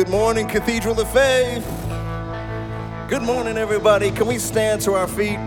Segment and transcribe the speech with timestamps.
[0.00, 1.62] Good morning, Cathedral of Faith.
[3.10, 4.10] Good morning, everybody.
[4.10, 5.38] Can we stand to our feet?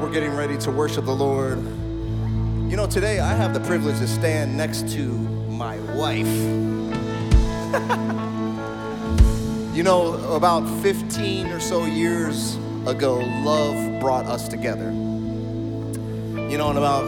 [0.00, 1.58] We're getting ready to worship the Lord.
[1.58, 6.26] You know, today I have the privilege to stand next to my wife.
[9.76, 12.56] you know, about 15 or so years
[12.86, 14.90] ago, love brought us together.
[14.90, 17.04] You know, and about,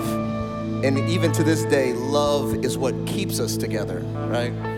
[0.84, 4.71] and even to this day, love is what keeps us together, right?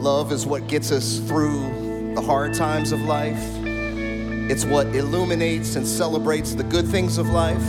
[0.00, 3.42] Love is what gets us through the hard times of life.
[3.64, 7.62] It's what illuminates and celebrates the good things of life.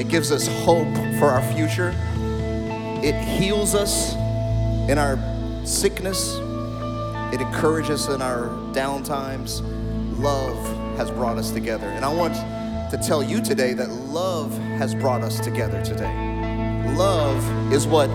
[0.00, 1.94] It gives us hope for our future.
[3.04, 4.14] It heals us
[4.88, 5.18] in our
[5.66, 6.36] sickness.
[7.34, 9.60] It encourages us in our down times.
[10.18, 10.56] Love
[10.96, 11.86] has brought us together.
[11.86, 16.14] And I want to tell you today that love has brought us together today.
[16.96, 18.08] Love is what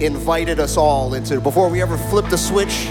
[0.00, 2.88] invited us all into before we ever flipped the switch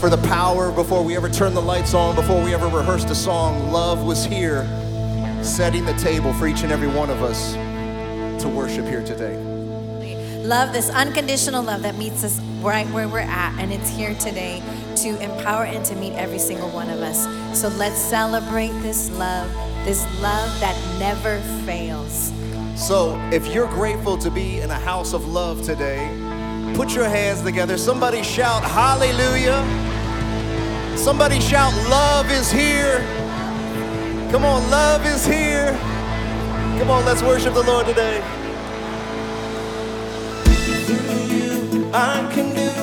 [0.00, 3.14] for the power, before we ever turned the lights on, before we ever rehearsed a
[3.14, 4.64] song, love was here
[5.42, 7.54] setting the table for each and every one of us
[8.42, 9.36] to worship here today.
[10.44, 14.62] Love, this unconditional love that meets us right where we're at, and it's here today
[14.94, 17.26] to empower and to meet every single one of us.
[17.58, 19.52] So let's celebrate this love,
[19.84, 22.30] this love that never fails.
[22.76, 26.06] So, if you're grateful to be in a house of love today,
[26.76, 27.78] put your hands together.
[27.78, 29.64] Somebody shout, Hallelujah.
[30.96, 32.98] Somebody shout, Love is here.
[34.30, 35.72] Come on, love is here.
[36.78, 38.20] Come on, let's worship the Lord today.
[40.84, 42.75] Through you, I can do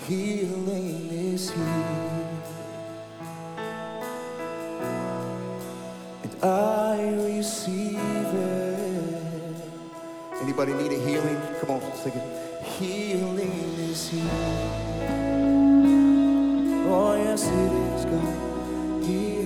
[0.00, 2.28] Healing is here.
[6.22, 9.56] And I receive it.
[10.42, 11.40] Anybody need a healing?
[11.60, 12.64] Come on, sing it.
[12.64, 14.22] Healing is here.
[16.88, 19.04] Oh, yes, it is, God.
[19.04, 19.41] Healing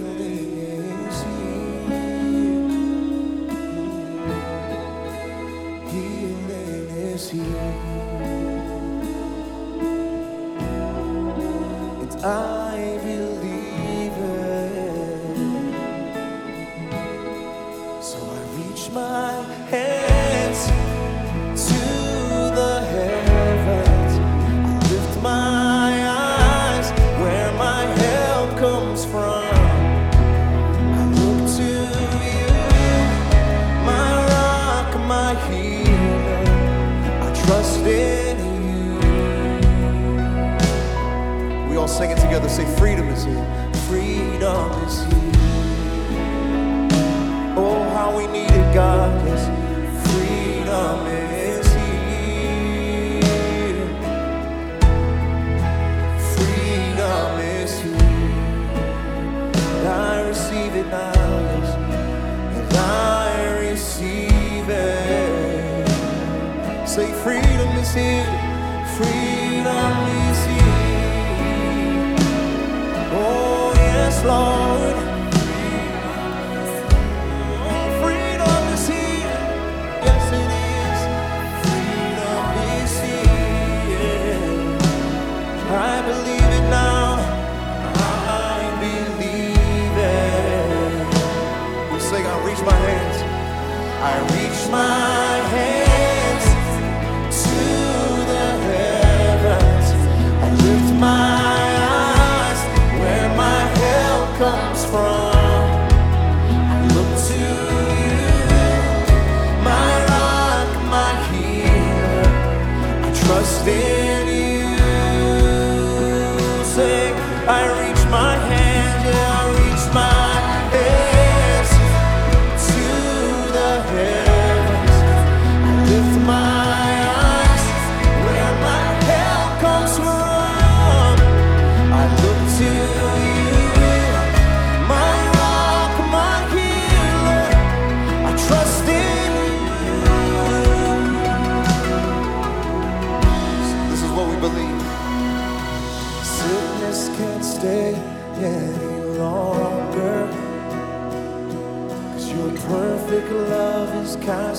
[117.49, 118.66] I reach my hand.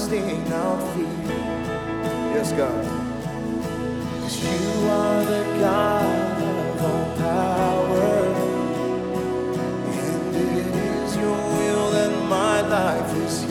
[0.08, 0.78] trusting I'll.
[2.34, 2.86] Yes, God.
[4.22, 8.26] Cause you are the God of all power.
[9.92, 13.46] And it is your will that my life is.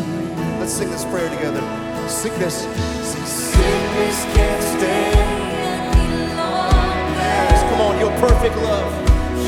[0.60, 1.60] Let's sing this prayer together.
[2.08, 2.64] Sickness.
[3.04, 5.18] Sickness can't stand
[5.96, 7.16] any longer.
[7.20, 8.92] Yes, come on, your perfect love.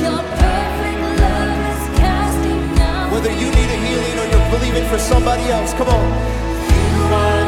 [0.02, 3.12] Your perfect love is casting out.
[3.12, 6.47] Whether you need a healing or you're believing for somebody else, come on
[7.10, 7.47] my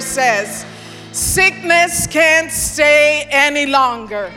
[0.00, 0.64] says.
[1.12, 4.32] Sickness can't stay any longer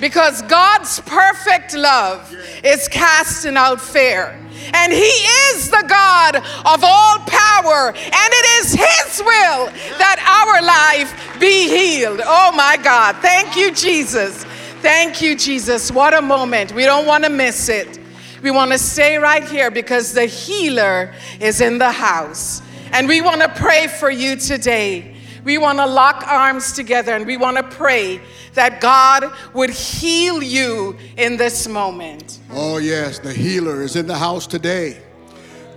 [0.00, 4.38] because God's perfect love is casting out fear.
[4.74, 7.96] And He is the God of all power, and
[8.32, 9.66] it is His will
[9.98, 12.20] that our life be healed.
[12.24, 13.16] Oh my God.
[13.16, 14.44] Thank you, Jesus.
[14.80, 15.90] Thank you, Jesus.
[15.90, 16.72] What a moment.
[16.72, 17.98] We don't want to miss it.
[18.42, 22.61] We want to stay right here because the healer is in the house.
[22.92, 25.16] And we want to pray for you today.
[25.44, 28.20] We want to lock arms together and we want to pray
[28.54, 32.38] that God would heal you in this moment.
[32.50, 35.02] Oh, yes, the healer is in the house today.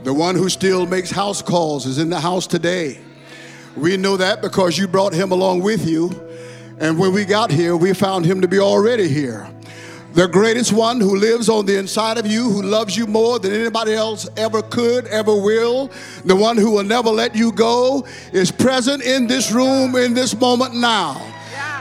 [0.04, 3.00] The one who still makes house calls is in the house today.
[3.76, 6.12] We know that because you brought him along with you.
[6.80, 9.50] And when we got here, we found him to be already here.
[10.16, 13.52] The greatest one who lives on the inside of you, who loves you more than
[13.52, 15.92] anybody else ever could, ever will,
[16.24, 20.34] the one who will never let you go, is present in this room in this
[20.34, 21.22] moment now.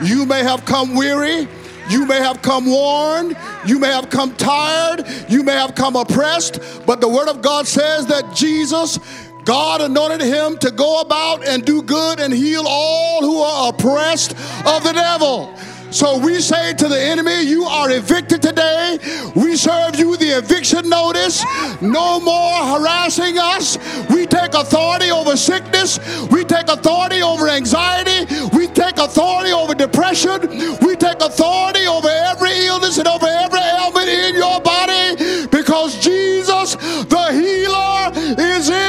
[0.03, 1.47] You may have come weary.
[1.89, 3.37] You may have come worn,
[3.67, 7.67] you may have come tired, you may have come oppressed, but the Word of God
[7.67, 8.99] says that Jesus,
[9.45, 14.33] God anointed him to go about and do good and heal all who are oppressed
[14.67, 15.55] of the devil.
[15.95, 18.99] So we say to the enemy, You are evicted today.
[19.37, 21.45] We serve you the eviction notice.
[21.81, 23.79] No more harassing us.
[24.11, 26.01] We take authority over sickness.
[26.33, 28.27] We take authority over anxiety.
[28.57, 30.41] We take authority over depression.
[30.85, 36.75] We take authority over every illness and over every ailment in your body because Jesus,
[37.07, 38.11] the healer,
[38.43, 38.84] is in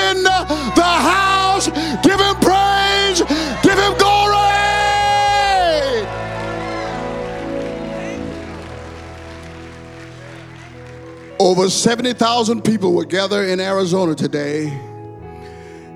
[11.45, 14.65] Over 70,000 people were gathered in Arizona today.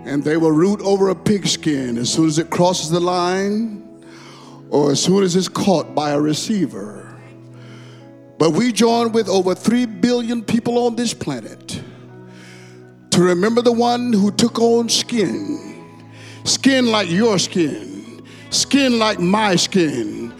[0.05, 3.83] and they will root over a pigskin as soon as it crosses the line
[4.69, 7.19] or as soon as it's caught by a receiver.
[8.37, 11.81] But we join with over 3 billion people on this planet
[13.09, 15.83] to remember the one who took on skin,
[16.43, 20.31] skin like your skin, skin like my skin,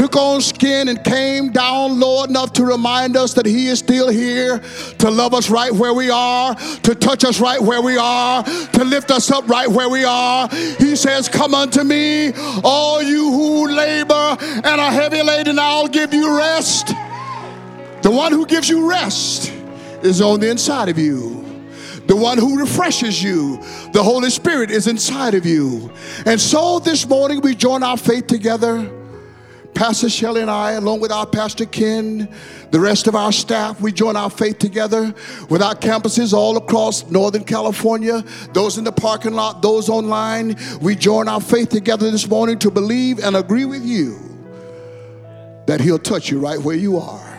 [0.00, 4.08] took on skin and came down low enough to remind us that He is still
[4.08, 4.58] here
[4.96, 8.82] to love us right where we are, to touch us right where we are, to
[8.82, 10.48] lift us up right where we are.
[10.78, 12.32] He says, Come unto me,
[12.64, 16.94] all you who labor and are heavy laden, I'll give you rest.
[18.00, 19.52] The one who gives you rest
[20.02, 21.44] is on the inside of you.
[22.06, 23.58] The one who refreshes you,
[23.92, 25.92] the Holy Spirit is inside of you.
[26.24, 28.90] And so this morning we join our faith together
[29.74, 32.28] Pastor Shelley and I, along with our Pastor Ken,
[32.70, 35.14] the rest of our staff, we join our faith together
[35.48, 40.56] with our campuses all across Northern California, those in the parking lot, those online.
[40.80, 44.18] We join our faith together this morning to believe and agree with you
[45.66, 47.29] that He'll touch you right where you are.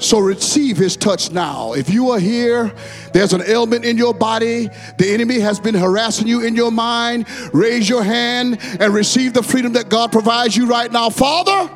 [0.00, 1.74] So receive his touch now.
[1.74, 2.72] If you are here,
[3.12, 7.26] there's an ailment in your body, the enemy has been harassing you in your mind,
[7.52, 11.10] raise your hand and receive the freedom that God provides you right now.
[11.10, 11.70] Father,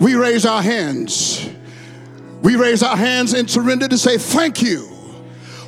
[0.00, 1.48] we raise our hands.
[2.42, 4.90] We raise our hands in surrender to say thank you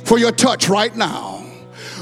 [0.03, 1.36] for your touch right now.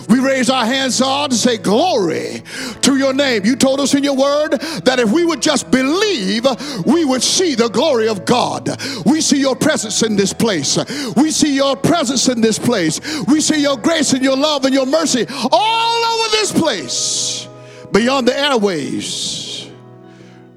[0.10, 2.44] We raise our hands, God, to say glory
[2.82, 3.46] to your name.
[3.46, 4.52] You told us in your word
[4.84, 6.46] that if we would just believe,
[6.86, 8.70] we would see the glory of God.
[9.06, 10.78] We see your presence in this place.
[11.16, 13.00] We see your presence in this place.
[13.28, 17.48] We see your grace and your love and your mercy all over this place,
[17.92, 19.68] beyond the airways,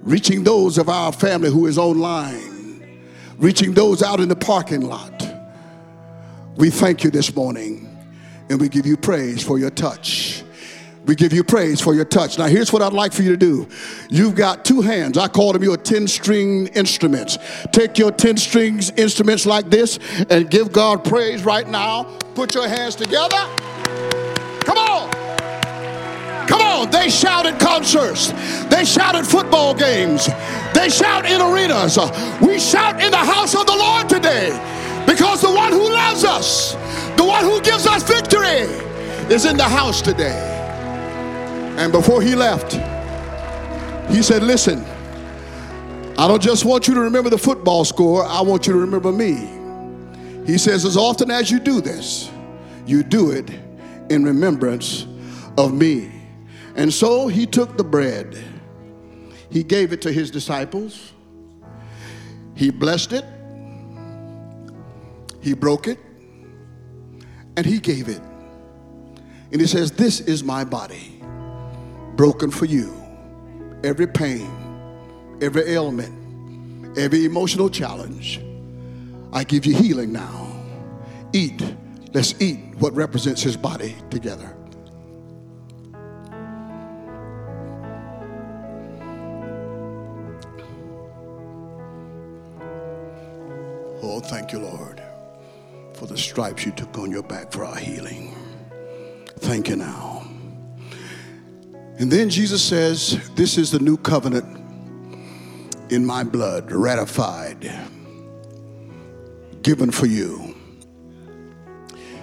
[0.03, 2.99] reaching those of our family who is online,
[3.39, 5.27] reaching those out in the parking lot.
[6.57, 7.88] We thank you this morning.
[8.51, 10.43] And we give you praise for your touch.
[11.09, 12.39] We give you praise for your touch.
[12.39, 13.67] Now, here's what I'd like for you to do.
[14.11, 15.17] You've got two hands.
[15.17, 17.39] I call them your 10 string instruments.
[17.73, 22.05] Take your 10 strings instruments like this and give God praise right now.
[22.35, 23.39] Put your hands together.
[24.61, 25.11] Come on.
[26.47, 26.91] Come on.
[26.91, 28.33] They shout at concerts,
[28.65, 30.27] they shout at football games,
[30.75, 31.99] they shout in arenas.
[32.43, 34.78] We shout in the house of the Lord today
[35.09, 36.77] because the one who loves us
[37.19, 38.63] the one who gives us victory
[39.29, 40.39] is in the house today.
[41.77, 42.75] And before he left,
[44.09, 44.85] he said, Listen,
[46.17, 49.11] I don't just want you to remember the football score, I want you to remember
[49.11, 49.49] me.
[50.47, 52.31] He says, As often as you do this,
[52.87, 53.51] you do it
[54.11, 55.09] in remembrance
[55.57, 56.13] of me.
[56.77, 58.39] And so he took the bread,
[59.51, 61.13] he gave it to his disciples,
[62.55, 63.25] he blessed it,
[65.41, 65.99] he broke it,
[67.57, 68.21] and he gave it.
[69.51, 71.21] And he says, This is my body,
[72.17, 72.95] broken for you.
[73.85, 74.51] Every pain,
[75.41, 78.41] every ailment, every emotional challenge,
[79.33, 80.47] I give you healing now.
[81.33, 81.63] Eat.
[82.13, 84.55] Let's eat what represents his body together.
[94.01, 95.08] Oh, thank you, Lord
[95.99, 98.33] for the stripes you took on your back for our healing.
[99.41, 100.25] Thank you now.
[101.99, 104.47] And then Jesus says, This is the new covenant
[105.91, 107.69] in my blood, ratified,
[109.63, 110.55] given for you.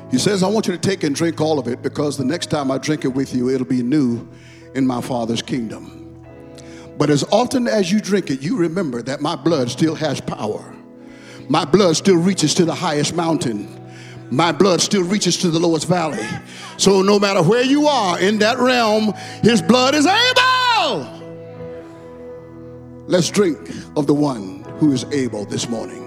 [0.09, 2.49] He says, I want you to take and drink all of it because the next
[2.49, 4.25] time I drink it with you, it'll be new
[4.73, 6.23] in my Father's kingdom.
[6.97, 10.74] But as often as you drink it, you remember that my blood still has power
[11.49, 13.71] my blood still reaches to the highest mountain.
[14.31, 16.25] My blood still reaches to the lowest valley.
[16.77, 21.12] So no matter where you are in that realm, his blood is able.
[23.08, 26.04] Let's drink of the one who is able this morning.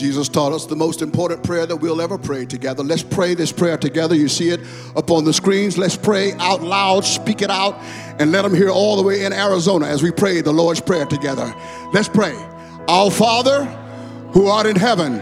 [0.00, 2.82] Jesus taught us the most important prayer that we'll ever pray together.
[2.82, 4.14] Let's pray this prayer together.
[4.14, 4.60] You see it
[4.96, 5.76] up on the screens.
[5.76, 7.74] Let's pray out loud, speak it out,
[8.18, 11.04] and let them hear all the way in Arizona as we pray the Lord's Prayer
[11.04, 11.54] together.
[11.92, 12.34] Let's pray.
[12.88, 13.66] Our Father,
[14.32, 15.18] who art in heaven,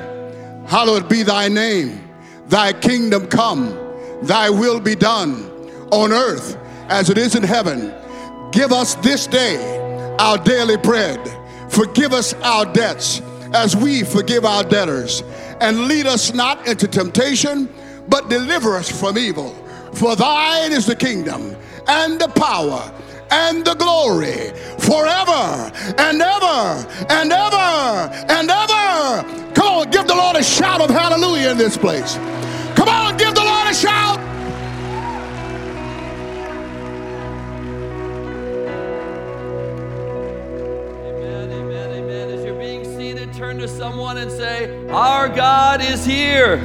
[0.69, 2.09] hallowed be thy name.
[2.47, 3.77] Thy kingdom come,
[4.23, 5.43] thy will be done
[5.91, 6.57] on earth
[6.89, 7.93] as it is in heaven.
[8.53, 9.57] Give us this day
[10.21, 11.19] our daily bread.
[11.69, 13.21] Forgive us our debts
[13.55, 15.23] as we forgive our debtors.
[15.61, 17.69] And lead us not into temptation,
[18.09, 19.53] but deliver us from evil.
[19.95, 21.57] For thine is the kingdom
[21.89, 22.93] and the power
[23.31, 29.53] and the glory forever and ever and ever and ever.
[29.55, 32.17] Come on, give the Lord a shout of hallelujah in this place.
[32.77, 34.28] Come on, give the Lord a shout.
[43.59, 46.59] To someone and say, Our God is here.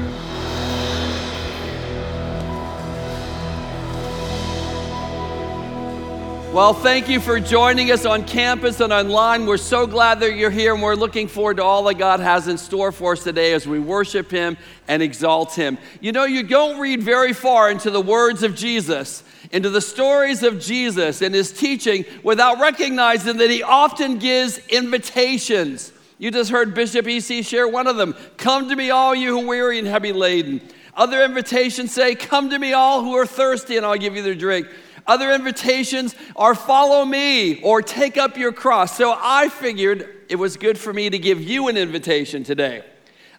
[6.54, 9.48] Well, thank you for joining us on campus and online.
[9.48, 12.48] We're so glad that you're here, and we're looking forward to all that God has
[12.48, 14.56] in store for us today as we worship Him
[14.88, 15.80] and exalt Him.
[16.00, 20.44] You know, you don't read very far into the words of Jesus, into the stories
[20.44, 25.93] of Jesus and His teaching, without recognizing that He often gives invitations.
[26.24, 29.44] You just heard Bishop EC share one of them Come to me, all you who
[29.44, 30.62] are weary and heavy laden.
[30.96, 34.34] Other invitations say, Come to me, all who are thirsty, and I'll give you the
[34.34, 34.70] drink.
[35.06, 38.96] Other invitations are follow me or take up your cross.
[38.96, 42.86] So I figured it was good for me to give you an invitation today.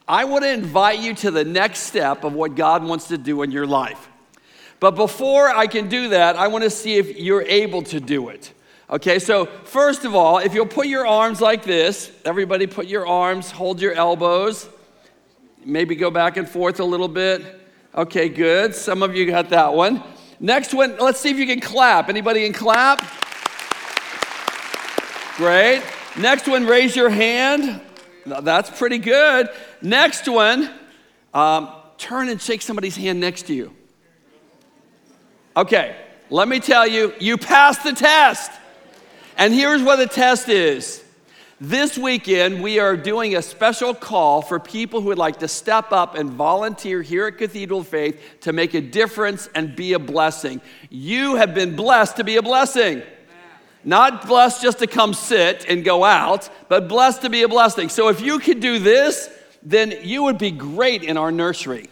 [0.07, 3.41] I want to invite you to the next step of what God wants to do
[3.41, 4.11] in your life.
[4.79, 8.29] But before I can do that, I want to see if you're able to do
[8.29, 8.53] it.
[8.91, 13.07] Okay, so first of all, if you'll put your arms like this, everybody put your
[13.07, 14.69] arms, hold your elbows,
[15.65, 17.63] maybe go back and forth a little bit.
[17.95, 18.75] Okay, good.
[18.75, 20.03] Some of you got that one.
[20.39, 22.11] Next one, let's see if you can clap.
[22.11, 23.03] Anybody can clap?
[25.37, 25.83] Great.
[26.19, 27.81] Next one, raise your hand.
[28.27, 29.49] That's pretty good.
[29.81, 30.71] Next one,
[31.33, 33.75] um, turn and shake somebody's hand next to you.
[35.57, 35.97] Okay,
[36.29, 38.51] let me tell you, you passed the test.
[39.37, 41.03] And here's what the test is.
[41.61, 45.93] This weekend, we are doing a special call for people who would like to step
[45.93, 50.61] up and volunteer here at Cathedral Faith to make a difference and be a blessing.
[50.91, 53.03] You have been blessed to be a blessing.
[53.85, 57.89] Not blessed just to come sit and go out, but blessed to be a blessing.
[57.89, 59.29] So if you could do this,
[59.63, 61.89] then you would be great in our nursery.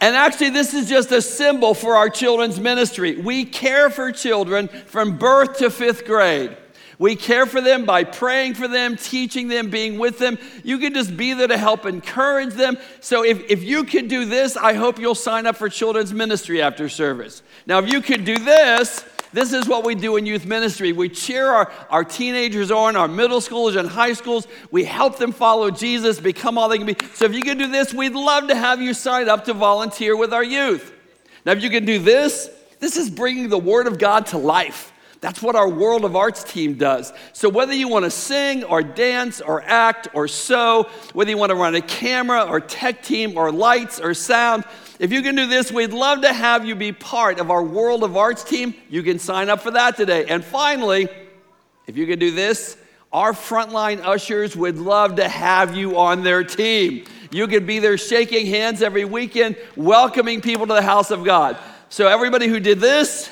[0.00, 3.16] And actually, this is just a symbol for our children's ministry.
[3.16, 6.56] We care for children from birth to fifth grade.
[6.98, 10.38] We care for them by praying for them, teaching them, being with them.
[10.64, 12.78] You can just be there to help encourage them.
[13.00, 16.62] So if, if you could do this, I hope you'll sign up for children's ministry
[16.62, 17.42] after service.
[17.66, 19.04] Now, if you could do this,
[19.36, 20.94] this is what we do in youth ministry.
[20.94, 24.48] We cheer our, our teenagers on, our middle schoolers and high schools.
[24.70, 26.96] We help them follow Jesus, become all they can be.
[27.12, 30.16] So if you can do this, we'd love to have you sign up to volunteer
[30.16, 30.90] with our youth.
[31.44, 32.48] Now, if you can do this,
[32.80, 34.90] this is bringing the Word of God to life.
[35.20, 37.12] That's what our World of Arts team does.
[37.34, 41.50] So, whether you want to sing or dance or act or sew, whether you want
[41.50, 44.64] to run a camera or tech team or lights or sound,
[44.98, 48.02] if you can do this, we'd love to have you be part of our World
[48.02, 48.74] of Arts team.
[48.88, 50.26] You can sign up for that today.
[50.26, 51.08] And finally,
[51.86, 52.76] if you can do this,
[53.12, 57.04] our frontline ushers would love to have you on their team.
[57.30, 61.56] You could be there shaking hands every weekend, welcoming people to the house of God.
[61.88, 63.30] So, everybody who did this,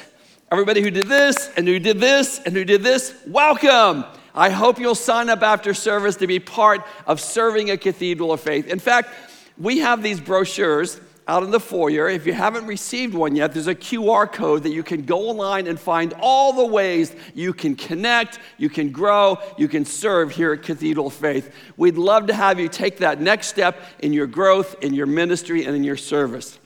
[0.54, 4.04] Everybody who did this and who did this and who did this, welcome.
[4.36, 8.40] I hope you'll sign up after service to be part of serving a cathedral of
[8.40, 8.68] faith.
[8.68, 9.08] In fact,
[9.58, 12.08] we have these brochures out in the foyer.
[12.08, 15.66] If you haven't received one yet, there's a QR code that you can go online
[15.66, 20.52] and find all the ways you can connect, you can grow, you can serve here
[20.52, 21.54] at Cathedral Faith.
[21.76, 25.64] We'd love to have you take that next step in your growth, in your ministry,
[25.64, 26.58] and in your service.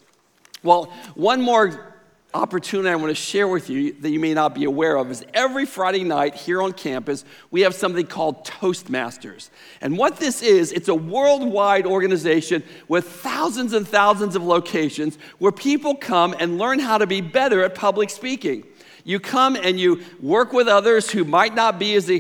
[0.63, 1.88] Well, one more
[2.35, 5.25] opportunity I want to share with you that you may not be aware of is
[5.33, 9.49] every Friday night here on campus, we have something called Toastmasters.
[9.81, 15.53] And what this is, it's a worldwide organization with thousands and thousands of locations where
[15.53, 18.65] people come and learn how to be better at public speaking.
[19.09, 22.19] You come and you work with others who might not be as a,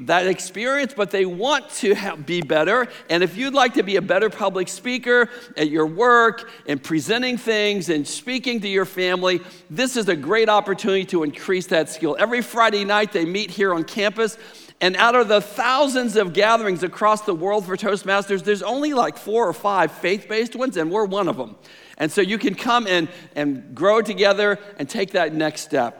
[0.00, 2.88] that experienced, but they want to be better.
[3.10, 7.36] And if you'd like to be a better public speaker at your work and presenting
[7.36, 12.16] things and speaking to your family, this is a great opportunity to increase that skill.
[12.18, 14.38] Every Friday night, they meet here on campus.
[14.80, 19.18] And out of the thousands of gatherings across the world for Toastmasters, there's only like
[19.18, 21.56] four or five faith based ones, and we're one of them.
[21.98, 25.98] And so you can come and, and grow together and take that next step.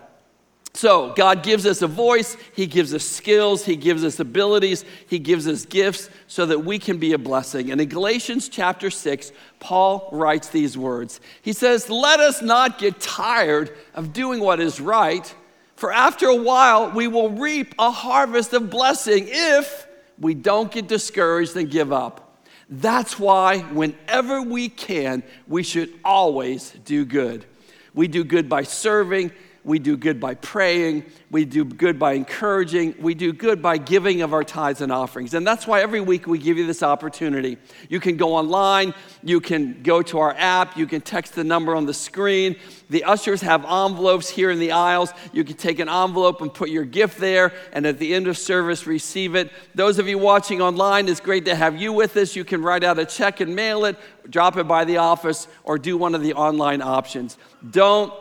[0.74, 5.18] So, God gives us a voice, He gives us skills, He gives us abilities, He
[5.18, 7.70] gives us gifts so that we can be a blessing.
[7.70, 13.00] And in Galatians chapter 6, Paul writes these words He says, Let us not get
[13.00, 15.34] tired of doing what is right,
[15.76, 19.86] for after a while we will reap a harvest of blessing if
[20.18, 22.38] we don't get discouraged and give up.
[22.70, 27.44] That's why, whenever we can, we should always do good.
[27.92, 29.32] We do good by serving
[29.64, 31.04] We do good by praying.
[31.30, 32.96] We do good by encouraging.
[32.98, 35.34] We do good by giving of our tithes and offerings.
[35.34, 37.58] And that's why every week we give you this opportunity.
[37.88, 41.76] You can go online, you can go to our app, you can text the number
[41.76, 42.56] on the screen.
[42.90, 45.12] The ushers have envelopes here in the aisles.
[45.32, 48.36] You can take an envelope and put your gift there, and at the end of
[48.36, 49.50] service, receive it.
[49.76, 52.34] Those of you watching online, it's great to have you with us.
[52.34, 53.96] You can write out a check and mail it,
[54.28, 57.38] drop it by the office, or do one of the online options.
[57.70, 58.12] Don't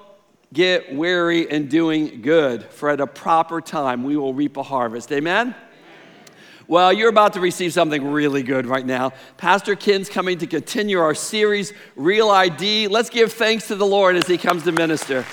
[0.53, 5.11] get weary in doing good, for at a proper time we will reap a harvest.
[5.11, 5.55] Amen?
[6.67, 9.11] Well, you're about to receive something really good right now.
[9.35, 12.87] Pastor Ken's coming to continue our series, Real ID.
[12.87, 15.25] Let's give thanks to the Lord as he comes to minister.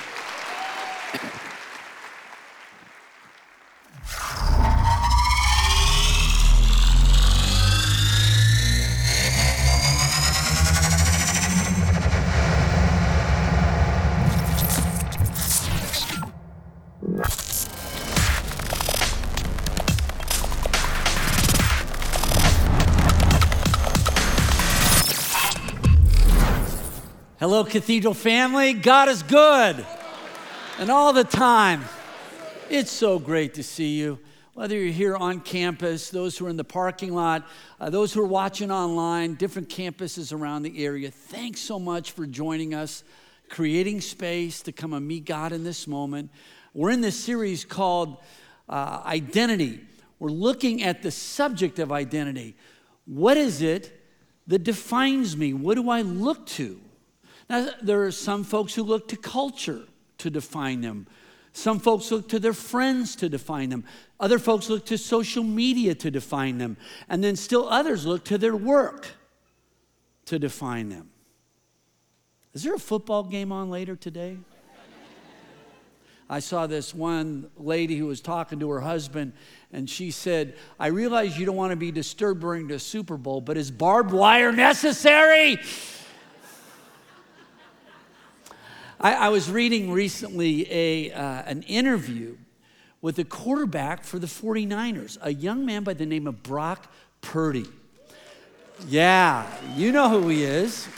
[27.40, 28.72] Hello, Cathedral family.
[28.72, 29.86] God is good.
[30.80, 31.84] And all the time.
[32.68, 34.18] It's so great to see you.
[34.54, 37.46] Whether you're here on campus, those who are in the parking lot,
[37.78, 42.26] uh, those who are watching online, different campuses around the area, thanks so much for
[42.26, 43.04] joining us,
[43.48, 46.32] creating space to come and meet God in this moment.
[46.74, 48.16] We're in this series called
[48.68, 49.82] uh, Identity.
[50.18, 52.56] We're looking at the subject of identity.
[53.04, 53.96] What is it
[54.48, 55.52] that defines me?
[55.52, 56.80] What do I look to?
[57.48, 59.82] Now, there are some folks who look to culture
[60.18, 61.06] to define them.
[61.52, 63.84] Some folks look to their friends to define them.
[64.20, 66.76] Other folks look to social media to define them.
[67.08, 69.08] And then still others look to their work
[70.26, 71.10] to define them.
[72.52, 74.36] Is there a football game on later today?
[76.30, 79.32] I saw this one lady who was talking to her husband,
[79.72, 83.40] and she said, I realize you don't want to be disturbed during the Super Bowl,
[83.40, 85.58] but is barbed wire necessary?
[89.00, 92.36] I, I was reading recently a, uh, an interview
[93.00, 97.66] with the quarterback for the 49ers, a young man by the name of Brock Purdy.
[98.88, 100.88] Yeah, you know who he is.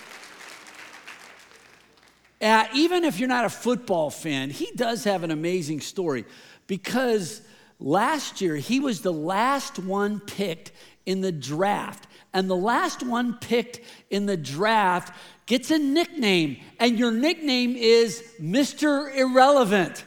[2.40, 6.24] Uh, even if you're not a football fan, he does have an amazing story
[6.66, 7.42] because
[7.78, 10.72] last year he was the last one picked
[11.04, 12.06] in the draft.
[12.32, 15.12] And the last one picked in the draft
[15.50, 19.12] gets a nickname, and your nickname is Mr.
[19.12, 20.04] Irrelevant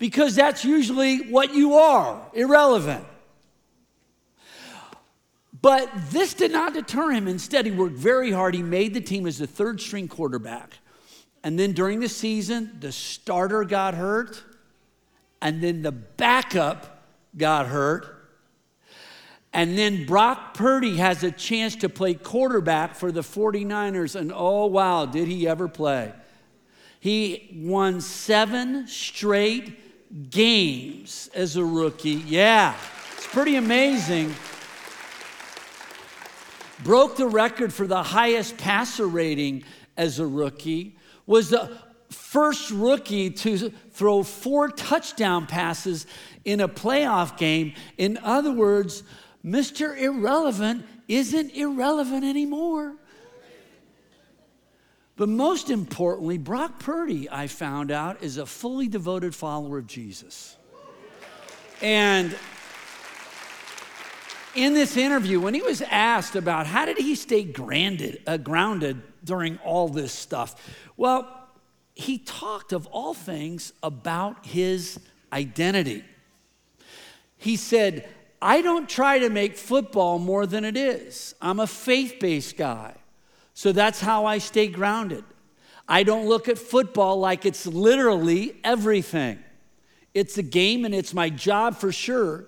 [0.00, 3.04] because that's usually what you are irrelevant.
[5.62, 7.28] But this did not deter him.
[7.28, 8.56] Instead, he worked very hard.
[8.56, 10.78] He made the team as the third string quarterback.
[11.44, 14.42] And then during the season, the starter got hurt,
[15.40, 17.04] and then the backup
[17.36, 18.19] got hurt.
[19.52, 24.14] And then Brock Purdy has a chance to play quarterback for the 49ers.
[24.14, 26.12] And oh, wow, did he ever play?
[27.00, 32.22] He won seven straight games as a rookie.
[32.26, 32.74] Yeah,
[33.16, 34.34] it's pretty amazing.
[36.84, 39.64] Broke the record for the highest passer rating
[39.96, 40.96] as a rookie.
[41.26, 41.70] Was the
[42.10, 46.06] first rookie to throw four touchdown passes
[46.44, 47.74] in a playoff game.
[47.98, 49.02] In other words,
[49.44, 49.96] Mr.
[49.96, 52.94] Irrelevant isn't irrelevant anymore.
[55.16, 60.56] But most importantly, Brock Purdy, I found out, is a fully devoted follower of Jesus.
[61.82, 62.34] And
[64.54, 69.02] in this interview, when he was asked about how did he stay grounded, uh, grounded
[69.24, 70.56] during all this stuff,
[70.96, 71.48] well,
[71.94, 74.98] he talked of all things about his
[75.32, 76.04] identity.
[77.36, 78.08] He said,
[78.42, 81.34] I don't try to make football more than it is.
[81.40, 82.94] I'm a faith based guy.
[83.54, 85.24] So that's how I stay grounded.
[85.86, 89.38] I don't look at football like it's literally everything.
[90.14, 92.46] It's a game and it's my job for sure.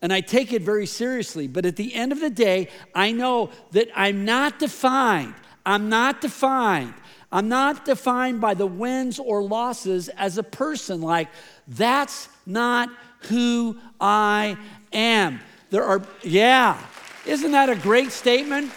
[0.00, 1.48] And I take it very seriously.
[1.48, 5.34] But at the end of the day, I know that I'm not defined.
[5.64, 6.94] I'm not defined.
[7.32, 11.00] I'm not defined by the wins or losses as a person.
[11.00, 11.28] Like,
[11.66, 12.88] that's not
[13.22, 14.56] who I
[14.92, 15.40] am.
[15.70, 16.80] There are, yeah,
[17.24, 18.72] isn't that a great statement?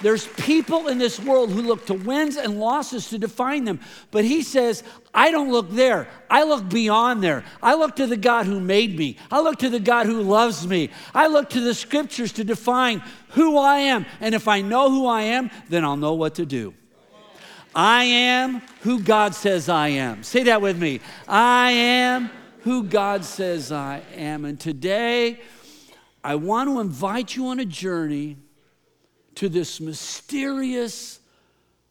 [0.00, 3.80] There's people in this world who look to wins and losses to define them.
[4.12, 6.08] But he says, I don't look there.
[6.30, 7.44] I look beyond there.
[7.60, 9.16] I look to the God who made me.
[9.30, 10.90] I look to the God who loves me.
[11.14, 14.06] I look to the scriptures to define who I am.
[14.20, 16.74] And if I know who I am, then I'll know what to do.
[17.74, 20.22] I am who God says I am.
[20.22, 21.00] Say that with me.
[21.26, 22.30] I am
[22.62, 24.44] who God says I am.
[24.44, 25.40] And today,
[26.24, 28.36] I want to invite you on a journey
[29.36, 31.20] to this mysterious,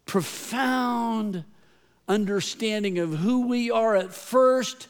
[0.06, 1.46] profound
[2.08, 4.88] understanding of who we are at first.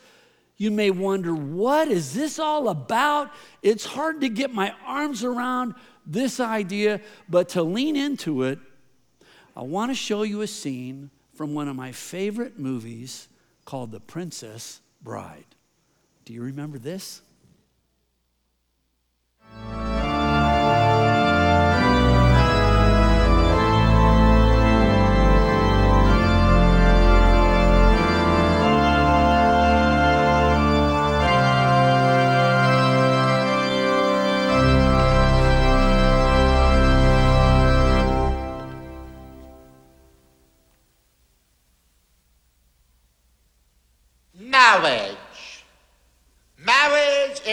[0.58, 3.32] You may wonder, what is this all about?
[3.62, 8.60] It's hard to get my arms around this idea, but to lean into it,
[9.56, 13.28] I want to show you a scene from one of my favorite movies
[13.66, 15.46] called The Princess Bride.
[16.28, 17.22] Do you remember this?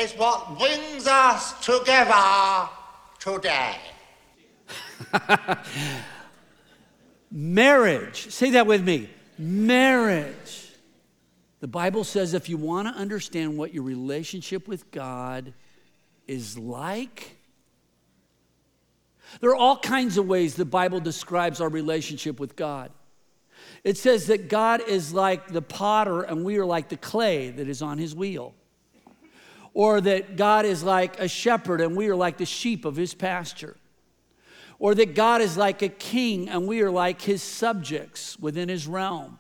[0.05, 2.69] Is what brings us together
[3.19, 3.77] today.
[7.33, 8.31] Marriage.
[8.31, 9.09] Say that with me.
[9.39, 10.73] Marriage.
[11.61, 15.55] The Bible says if you want to understand what your relationship with God
[16.29, 17.39] is like,
[19.41, 22.91] there are all kinds of ways the Bible describes our relationship with God.
[23.83, 27.69] It says that God is like the potter and we are like the clay that
[27.69, 28.55] is on his wheel.
[29.75, 33.13] Or that God is like a shepherd and we are like the sheep of his
[33.13, 33.77] pasture.
[34.79, 38.87] Or that God is like a king and we are like his subjects within his
[38.87, 39.39] realm.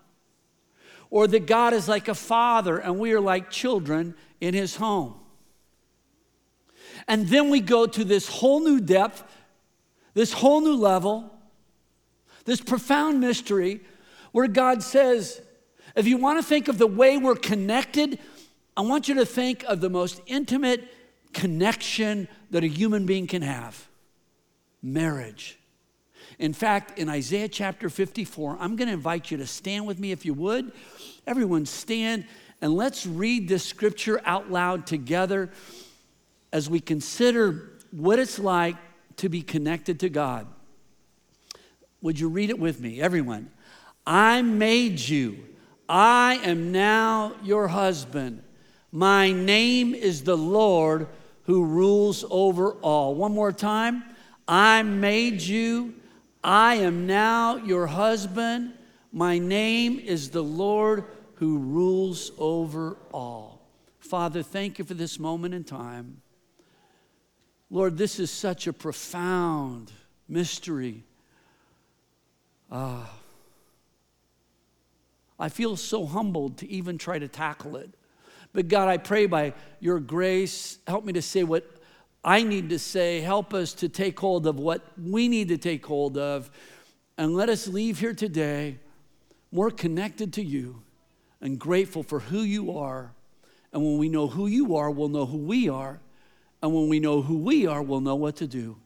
[1.09, 5.15] Or that God is like a father and we are like children in his home.
[7.07, 9.23] And then we go to this whole new depth,
[10.15, 11.31] this whole new level,
[12.45, 13.81] this profound mystery
[14.33, 15.41] where God says,
[15.95, 18.19] if you want to think of the way we're connected,
[18.77, 20.89] I want you to think of the most intimate
[21.33, 23.87] connection that a human being can have
[24.83, 25.59] marriage.
[26.39, 30.13] In fact, in Isaiah chapter 54, I'm going to invite you to stand with me
[30.13, 30.73] if you would.
[31.27, 32.27] Everyone stand
[32.61, 35.51] and let's read this scripture out loud together
[36.53, 38.77] as we consider what it's like
[39.17, 40.47] to be connected to God.
[42.01, 43.51] Would you read it with me, everyone?
[44.07, 45.45] I made you.
[45.89, 48.44] I am now your husband.
[48.95, 51.09] My name is the Lord
[51.47, 53.17] who rules over all.
[53.17, 54.05] One more time.
[54.47, 55.95] I made you.
[56.45, 58.73] I am now your husband.
[59.11, 63.67] My name is the Lord who rules over all.
[63.99, 66.23] Father, thank you for this moment in time.
[67.71, 69.91] Lord, this is such a profound
[70.29, 71.03] mystery.
[72.71, 73.13] Ah.
[75.37, 77.91] I feel so humbled to even try to tackle it.
[78.55, 81.69] But God, I pray by your grace, help me to say what
[82.25, 83.21] I need to say.
[83.21, 86.51] Help us to take hold of what we need to take hold of.
[87.19, 88.79] And let us leave here today
[89.53, 90.83] more connected to you
[91.41, 93.13] and grateful for who you are.
[93.73, 96.01] And when we know who you are, we'll know who we are.
[96.63, 98.77] And when we know who we are, we'll know what to do.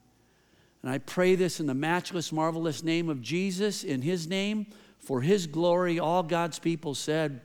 [0.83, 4.67] And I pray this in the matchless, marvelous name of Jesus, in his name
[4.99, 5.99] for his glory.
[5.99, 7.43] All God's people said.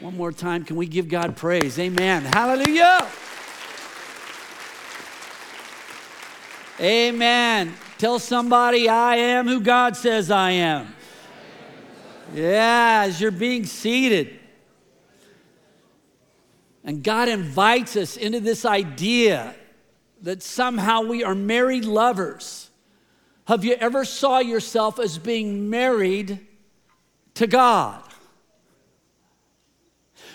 [0.00, 1.78] One more time, can we give God praise?
[1.78, 2.24] Amen.
[2.24, 3.08] Hallelujah.
[6.80, 7.74] Amen.
[7.98, 10.94] Tell somebody, I am who God says I am.
[12.34, 14.38] Yeah, as you're being seated.
[16.82, 19.54] And God invites us into this idea
[20.22, 22.70] that somehow we are married lovers.
[23.46, 26.40] Have you ever saw yourself as being married
[27.34, 28.02] to God.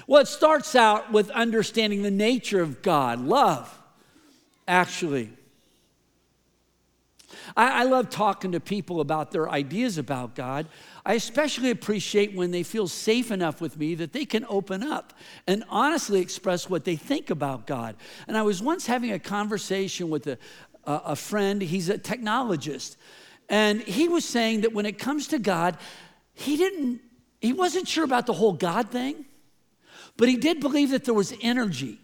[0.10, 3.72] Well, it starts out with understanding the nature of God, love,
[4.68, 5.30] actually.
[7.56, 10.66] I, I, love talking to people about their ideas about God.
[11.06, 15.14] I especially appreciate when they feel safe enough with me that they can open up
[15.46, 17.96] and honestly express what they think about God.
[18.28, 20.40] And I was once having a conversation with a,
[20.86, 22.96] a, a friend, he's a technologist,
[23.48, 25.78] and he was saying that when it comes to God,
[26.34, 27.00] he didn't,
[27.42, 29.26] he wasn't sure about the whole God thing,
[30.20, 31.98] but he did believe that there was energy.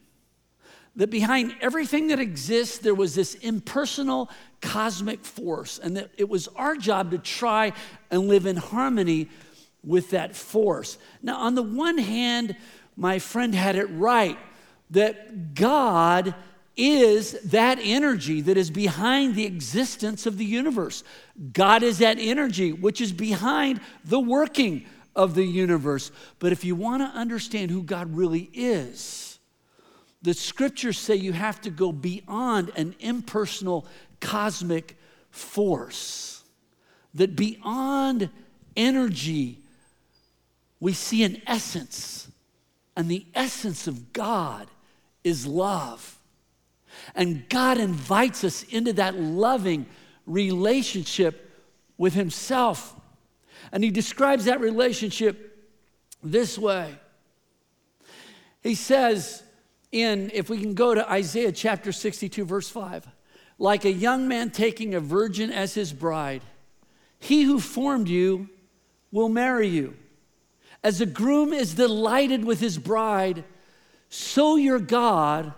[0.96, 4.30] That behind everything that exists, there was this impersonal
[4.62, 7.74] cosmic force, and that it was our job to try
[8.10, 9.28] and live in harmony
[9.84, 10.98] with that force.
[11.22, 12.56] Now, on the one hand,
[12.96, 14.40] my friend had it right
[14.92, 16.34] that God
[16.78, 21.04] is that energy that is behind the existence of the universe.
[21.52, 24.86] God is that energy which is behind the working
[25.16, 26.12] of the universe.
[26.40, 29.40] But if you want to understand who God really is,
[30.22, 33.86] the scriptures say you have to go beyond an impersonal
[34.20, 34.98] cosmic
[35.30, 36.44] force.
[37.14, 38.30] That beyond
[38.76, 39.60] energy,
[40.80, 42.28] we see an essence.
[42.98, 44.68] And the essence of God
[45.24, 46.18] is love.
[47.14, 49.86] And God invites us into that loving
[50.26, 51.52] relationship
[51.98, 52.96] with Himself.
[53.76, 55.70] And He describes that relationship
[56.24, 56.96] this way.
[58.64, 59.44] He says,
[59.92, 63.06] in, if we can go to Isaiah chapter 62, verse 5,
[63.60, 66.42] like a young man taking a virgin as his bride,
[67.20, 68.50] he who formed you
[69.12, 69.98] will marry you.
[70.82, 73.44] As a groom is delighted with his bride,
[74.08, 75.54] so your God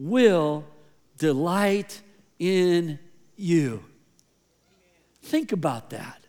[0.00, 0.64] will
[1.16, 2.00] delight
[2.40, 2.98] in
[3.36, 3.84] you.
[5.22, 6.21] Think about that.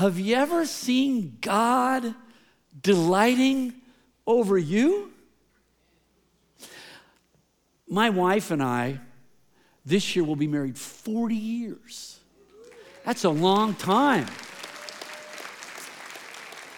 [0.00, 2.14] Have you ever seen God
[2.80, 3.74] delighting
[4.26, 5.12] over you?
[7.86, 8.98] My wife and I,
[9.84, 12.18] this year, will be married 40 years.
[13.04, 14.24] That's a long time.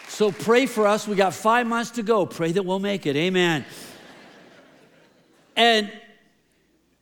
[0.09, 1.07] So pray for us.
[1.07, 2.25] We got five months to go.
[2.25, 3.15] Pray that we'll make it.
[3.15, 3.63] Amen.
[5.55, 5.89] And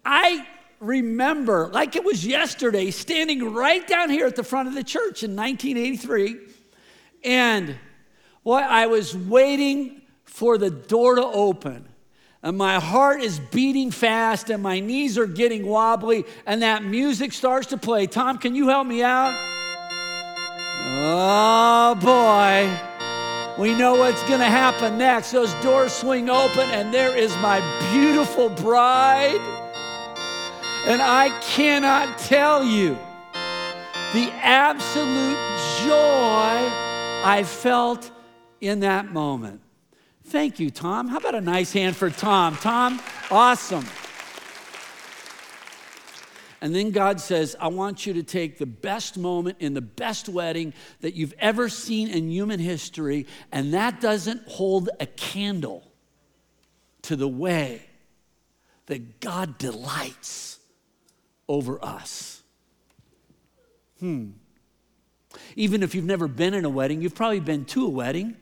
[0.05, 0.45] I
[0.81, 5.23] remember, like it was yesterday, standing right down here at the front of the church
[5.23, 6.37] in 1983.
[7.23, 7.75] And
[8.43, 11.87] boy, I was waiting for the door to open.
[12.43, 17.33] And my heart is beating fast, and my knees are getting wobbly, and that music
[17.33, 18.07] starts to play.
[18.07, 19.31] Tom, can you help me out?
[20.83, 23.61] Oh boy.
[23.61, 25.31] We know what's going to happen next.
[25.31, 27.59] Those doors swing open, and there is my
[27.91, 29.60] beautiful bride.
[30.83, 32.97] And I cannot tell you
[34.13, 35.37] the absolute
[35.85, 36.67] joy
[37.23, 38.09] I felt
[38.61, 39.61] in that moment.
[40.25, 41.07] Thank you, Tom.
[41.07, 42.55] How about a nice hand for Tom?
[42.57, 43.85] Tom, awesome.
[46.61, 50.29] And then God says, I want you to take the best moment in the best
[50.29, 55.83] wedding that you've ever seen in human history, and that doesn't hold a candle
[57.03, 57.83] to the way
[58.87, 60.59] that God delights
[61.51, 62.41] over us.
[63.99, 64.29] Hmm.
[65.57, 68.37] Even if you've never been in a wedding, you've probably been to a wedding.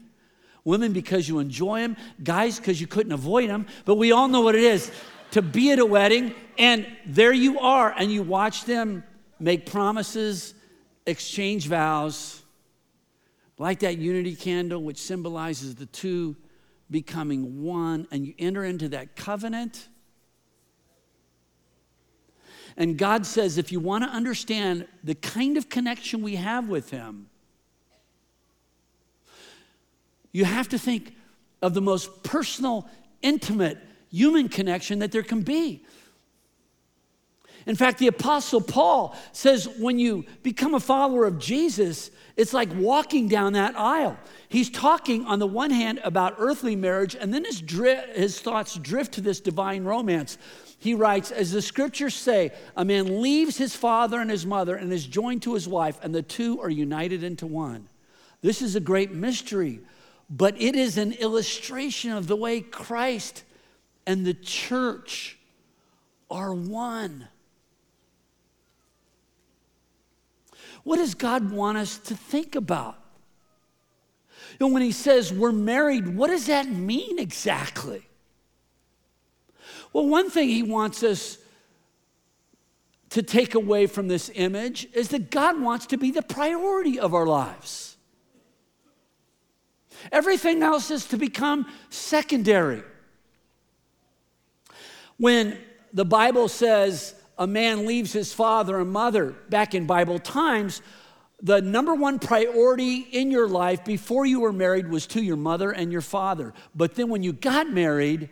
[0.63, 4.41] Women, because you enjoy them, guys, because you couldn't avoid them, but we all know
[4.41, 4.91] what it is
[5.31, 9.03] to be at a wedding, and there you are, and you watch them
[9.39, 10.53] make promises,
[11.07, 12.43] exchange vows,
[13.57, 16.35] like that unity candle, which symbolizes the two
[16.91, 19.87] becoming one, and you enter into that covenant.
[22.79, 26.89] And God says, if you want to understand the kind of connection we have with
[26.91, 27.27] Him,
[30.31, 31.13] you have to think
[31.61, 32.89] of the most personal,
[33.21, 33.77] intimate,
[34.09, 35.83] human connection that there can be.
[37.65, 42.69] In fact, the Apostle Paul says when you become a follower of Jesus, it's like
[42.75, 44.17] walking down that aisle.
[44.47, 48.75] He's talking on the one hand about earthly marriage, and then his, dri- his thoughts
[48.75, 50.37] drift to this divine romance.
[50.79, 54.91] He writes, As the scriptures say, a man leaves his father and his mother and
[54.91, 57.89] is joined to his wife, and the two are united into one.
[58.41, 59.81] This is a great mystery,
[60.29, 63.43] but it is an illustration of the way Christ
[64.07, 65.37] and the church
[66.31, 67.27] are one.
[70.83, 72.95] What does God want us to think about?
[74.59, 78.08] Know, when he says we're married, what does that mean exactly?
[79.93, 81.37] Well, one thing he wants us
[83.09, 87.13] to take away from this image is that God wants to be the priority of
[87.13, 87.97] our lives.
[90.11, 92.83] Everything else is to become secondary.
[95.17, 95.57] When
[95.91, 100.81] the Bible says a man leaves his father and mother back in Bible times,
[101.41, 105.71] the number one priority in your life before you were married was to your mother
[105.71, 106.53] and your father.
[106.75, 108.29] But then when you got married,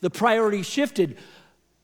[0.00, 1.18] the priority shifted.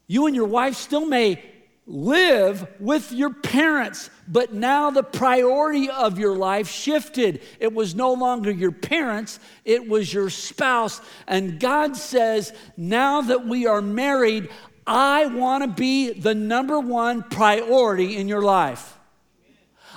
[0.07, 1.43] You and your wife still may
[1.87, 7.43] live with your parents, but now the priority of your life shifted.
[7.61, 11.01] It was no longer your parents, it was your spouse.
[11.27, 14.49] And God says, now that we are married,
[14.87, 18.99] I want to be the number one priority in your life.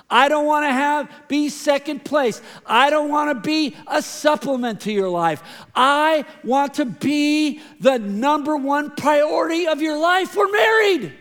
[0.10, 2.42] I don't want to have be second place.
[2.66, 5.44] I don't want to be a supplement to your life.
[5.76, 10.36] I want to be the number one priority of your life.
[10.36, 11.14] We're married.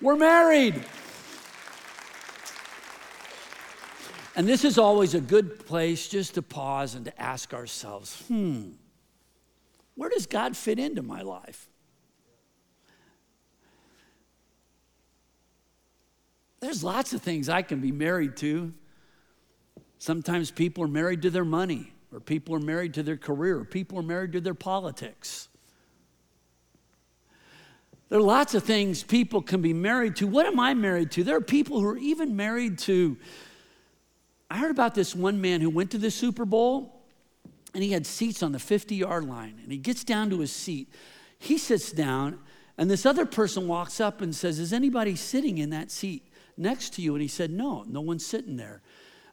[0.00, 0.84] We're married.
[4.36, 8.72] And this is always a good place just to pause and to ask ourselves, hmm,
[9.94, 11.68] where does God fit into my life?
[16.66, 18.74] There's lots of things I can be married to.
[19.98, 23.64] Sometimes people are married to their money, or people are married to their career, or
[23.64, 25.46] people are married to their politics.
[28.08, 30.26] There are lots of things people can be married to.
[30.26, 31.22] What am I married to?
[31.22, 33.16] There are people who are even married to.
[34.50, 37.00] I heard about this one man who went to the Super Bowl
[37.74, 39.60] and he had seats on the 50 yard line.
[39.62, 40.92] And he gets down to his seat.
[41.38, 42.40] He sits down,
[42.76, 46.25] and this other person walks up and says, Is anybody sitting in that seat?
[46.56, 47.14] Next to you?
[47.14, 48.82] And he said, No, no one's sitting there.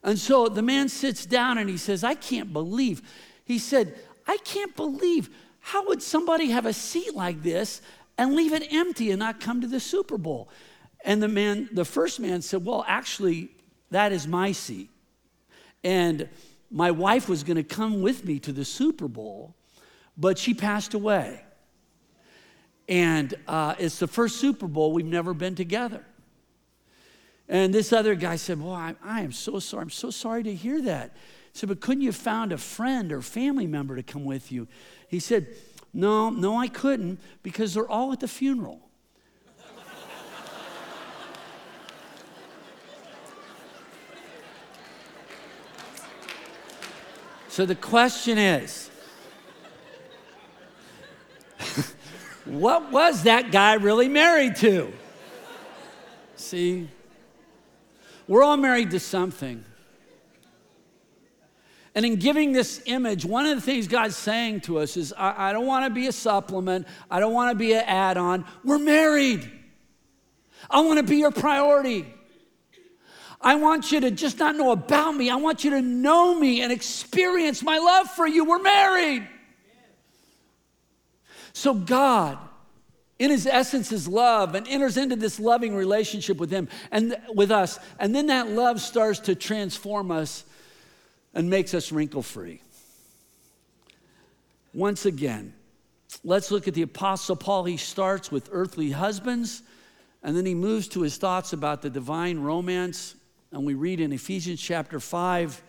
[0.03, 3.01] And so the man sits down and he says, I can't believe.
[3.45, 3.95] He said,
[4.27, 5.29] I can't believe.
[5.59, 7.81] How would somebody have a seat like this
[8.17, 10.49] and leave it empty and not come to the Super Bowl?
[11.05, 13.49] And the man, the first man said, Well, actually,
[13.91, 14.89] that is my seat.
[15.83, 16.29] And
[16.71, 19.55] my wife was going to come with me to the Super Bowl,
[20.17, 21.41] but she passed away.
[22.89, 26.03] And uh, it's the first Super Bowl we've never been together.
[27.49, 29.81] And this other guy said, Well, I, I am so sorry.
[29.83, 31.15] I'm so sorry to hear that.
[31.51, 34.51] He said, But couldn't you have found a friend or family member to come with
[34.51, 34.67] you?
[35.07, 35.47] He said,
[35.93, 38.79] No, no, I couldn't because they're all at the funeral.
[47.49, 48.89] so the question is,
[52.45, 54.93] what was that guy really married to?
[56.35, 56.89] See,
[58.27, 59.63] we're all married to something.
[61.95, 65.49] And in giving this image, one of the things God's saying to us is I,
[65.49, 68.45] I don't want to be a supplement, I don't want to be an add on.
[68.63, 69.49] We're married.
[70.69, 72.11] I want to be your priority.
[73.39, 76.61] I want you to just not know about me, I want you to know me
[76.61, 78.45] and experience my love for you.
[78.45, 79.27] We're married.
[81.51, 82.39] So, God,
[83.23, 87.51] in his essence is love and enters into this loving relationship with him and with
[87.51, 87.79] us.
[87.97, 90.43] And then that love starts to transform us
[91.33, 92.61] and makes us wrinkle free
[94.73, 95.53] once again
[96.23, 97.63] let's look at the apostle paul.
[97.63, 99.63] He starts with earthly husbands
[100.21, 103.15] and then he moves to his thoughts about the divine romance.
[103.51, 105.61] And we read in ephesians chapter 5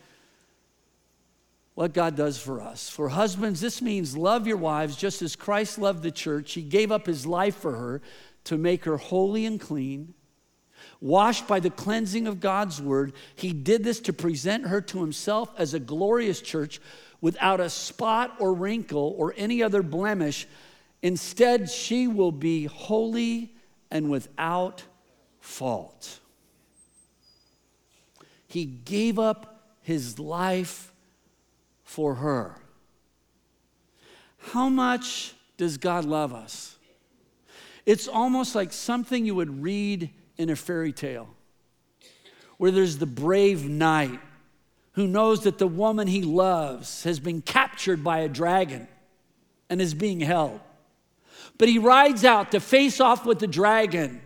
[1.74, 2.88] what God does for us.
[2.88, 6.52] For husbands, this means love your wives just as Christ loved the church.
[6.52, 8.00] He gave up his life for her
[8.44, 10.14] to make her holy and clean.
[11.00, 15.50] Washed by the cleansing of God's word, he did this to present her to himself
[15.58, 16.80] as a glorious church
[17.20, 20.46] without a spot or wrinkle or any other blemish.
[21.02, 23.54] Instead, she will be holy
[23.90, 24.84] and without
[25.40, 26.20] fault.
[28.46, 30.93] He gave up his life
[31.94, 32.56] for her.
[34.50, 36.76] How much does God love us?
[37.86, 41.28] It's almost like something you would read in a fairy tale,
[42.56, 44.18] where there's the brave knight
[44.94, 48.88] who knows that the woman he loves has been captured by a dragon
[49.70, 50.60] and is being held.
[51.58, 54.20] But he rides out to face off with the dragon.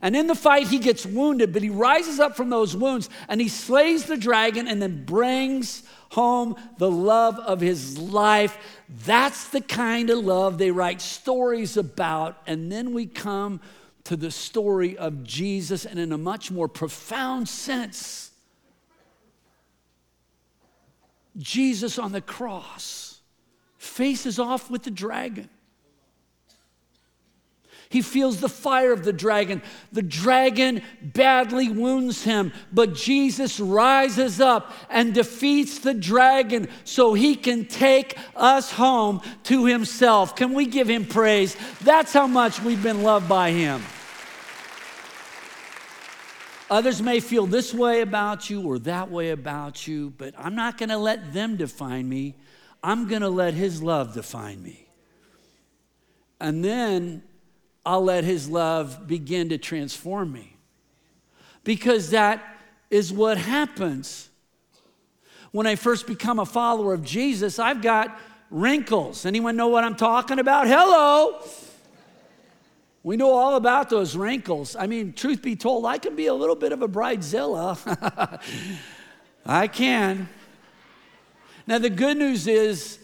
[0.00, 3.38] And in the fight, he gets wounded, but he rises up from those wounds and
[3.38, 5.82] he slays the dragon and then brings
[6.12, 8.58] home the love of his life.
[9.06, 12.36] That's the kind of love they write stories about.
[12.46, 13.60] And then we come
[14.04, 18.30] to the story of Jesus, and in a much more profound sense,
[21.38, 23.20] Jesus on the cross
[23.78, 25.48] faces off with the dragon.
[27.92, 29.60] He feels the fire of the dragon.
[29.92, 37.36] The dragon badly wounds him, but Jesus rises up and defeats the dragon so he
[37.36, 40.34] can take us home to himself.
[40.34, 41.54] Can we give him praise?
[41.82, 43.82] That's how much we've been loved by him.
[46.70, 50.78] Others may feel this way about you or that way about you, but I'm not
[50.78, 52.36] going to let them define me.
[52.82, 54.88] I'm going to let His love define me.
[56.40, 57.22] And then
[57.84, 60.56] I'll let His love begin to transform me.
[61.64, 62.42] Because that
[62.90, 64.28] is what happens.
[65.50, 68.18] When I first become a follower of Jesus, I've got
[68.50, 69.26] wrinkles.
[69.26, 70.66] Anyone know what I'm talking about?
[70.66, 71.40] Hello.
[73.02, 74.76] We know all about those wrinkles.
[74.76, 78.40] I mean, truth be told, I can be a little bit of a bridezilla.
[79.46, 80.28] I can.
[81.66, 82.98] Now, the good news is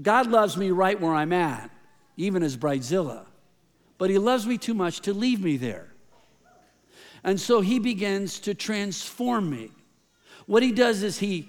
[0.00, 1.70] God loves me right where I'm at,
[2.16, 3.26] even as bridezilla.
[3.98, 5.88] But He loves me too much to leave me there.
[7.22, 9.70] And so He begins to transform me.
[10.46, 11.48] What He does is He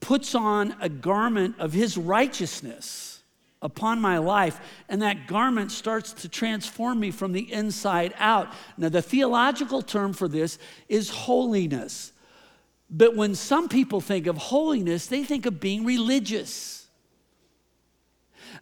[0.00, 3.22] puts on a garment of His righteousness
[3.62, 8.52] upon my life, and that garment starts to transform me from the inside out.
[8.76, 12.12] Now, the theological term for this is holiness.
[12.90, 16.75] But when some people think of holiness, they think of being religious.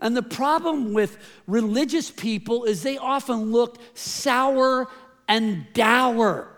[0.00, 4.88] And the problem with religious people is they often look sour
[5.28, 6.48] and dour.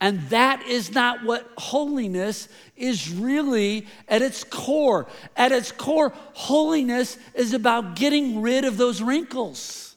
[0.00, 5.06] And that is not what holiness is really at its core.
[5.36, 9.96] At its core, holiness is about getting rid of those wrinkles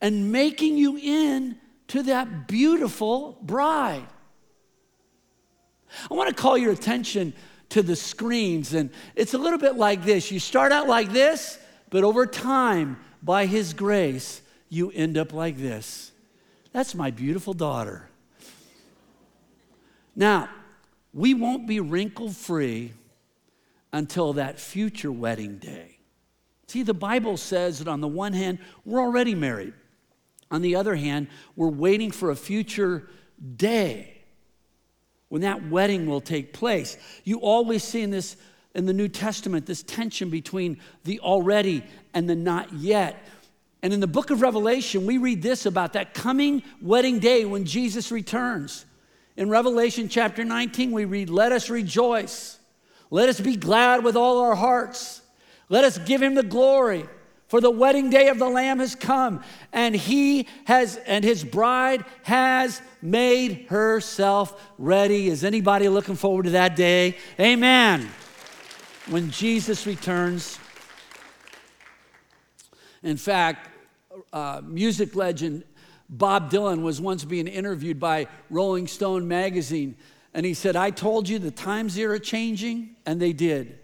[0.00, 4.06] and making you in to that beautiful bride.
[6.10, 7.34] I want to call your attention
[7.72, 10.30] to the screens, and it's a little bit like this.
[10.30, 11.58] You start out like this,
[11.88, 16.12] but over time, by His grace, you end up like this.
[16.72, 18.08] That's my beautiful daughter.
[20.14, 20.50] Now,
[21.14, 22.92] we won't be wrinkle free
[23.90, 25.98] until that future wedding day.
[26.68, 29.72] See, the Bible says that on the one hand, we're already married.
[30.50, 33.08] On the other hand, we're waiting for a future
[33.56, 34.11] day
[35.32, 36.98] when that wedding will take place.
[37.24, 38.36] You always see in this
[38.74, 43.16] in the New Testament this tension between the already and the not yet.
[43.82, 47.64] And in the book of Revelation, we read this about that coming wedding day when
[47.64, 48.84] Jesus returns.
[49.38, 52.58] In Revelation chapter 19, we read, Let us rejoice.
[53.10, 55.22] Let us be glad with all our hearts.
[55.70, 57.06] Let us give him the glory.
[57.52, 59.42] For the wedding day of the Lamb has come,
[59.74, 65.28] and he has, and his bride has made herself ready.
[65.28, 67.18] Is anybody looking forward to that day?
[67.38, 68.08] Amen.
[69.10, 70.58] When Jesus returns.
[73.02, 73.68] In fact,
[74.32, 75.64] uh, music legend
[76.08, 79.98] Bob Dylan was once being interviewed by Rolling Stone magazine,
[80.32, 83.78] and he said, I told you the times are changing, and they did.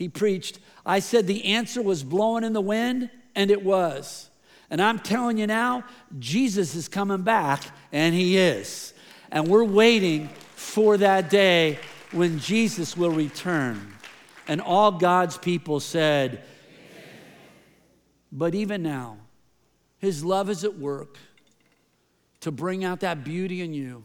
[0.00, 4.30] He preached, I said the answer was blowing in the wind, and it was.
[4.70, 5.84] And I'm telling you now,
[6.18, 8.94] Jesus is coming back, and he is.
[9.30, 11.78] And we're waiting for that day
[12.12, 13.92] when Jesus will return.
[14.48, 16.44] And all God's people said,
[18.32, 19.18] But even now,
[19.98, 21.18] his love is at work
[22.40, 24.02] to bring out that beauty in you.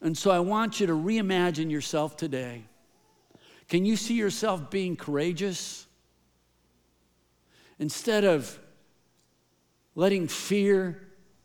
[0.00, 2.64] And so I want you to reimagine yourself today.
[3.70, 5.86] Can you see yourself being courageous?
[7.78, 8.58] Instead of
[9.94, 11.00] letting fear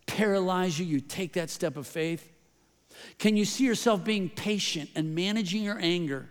[0.06, 2.32] paralyze you, you take that step of faith.
[3.18, 6.28] Can you see yourself being patient and managing your anger?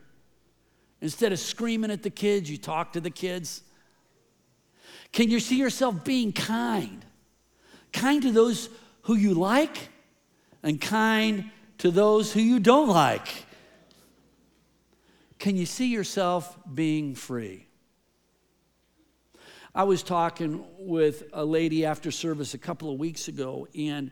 [0.99, 3.63] Instead of screaming at the kids, you talk to the kids.
[5.13, 7.05] Can you see yourself being kind?
[7.93, 8.69] Kind to those
[9.03, 9.89] who you like
[10.61, 13.44] and kind to those who you don't like.
[15.45, 17.67] Can you see yourself being free?
[19.75, 24.09] I was talking with a lady after service a couple of weeks ago, and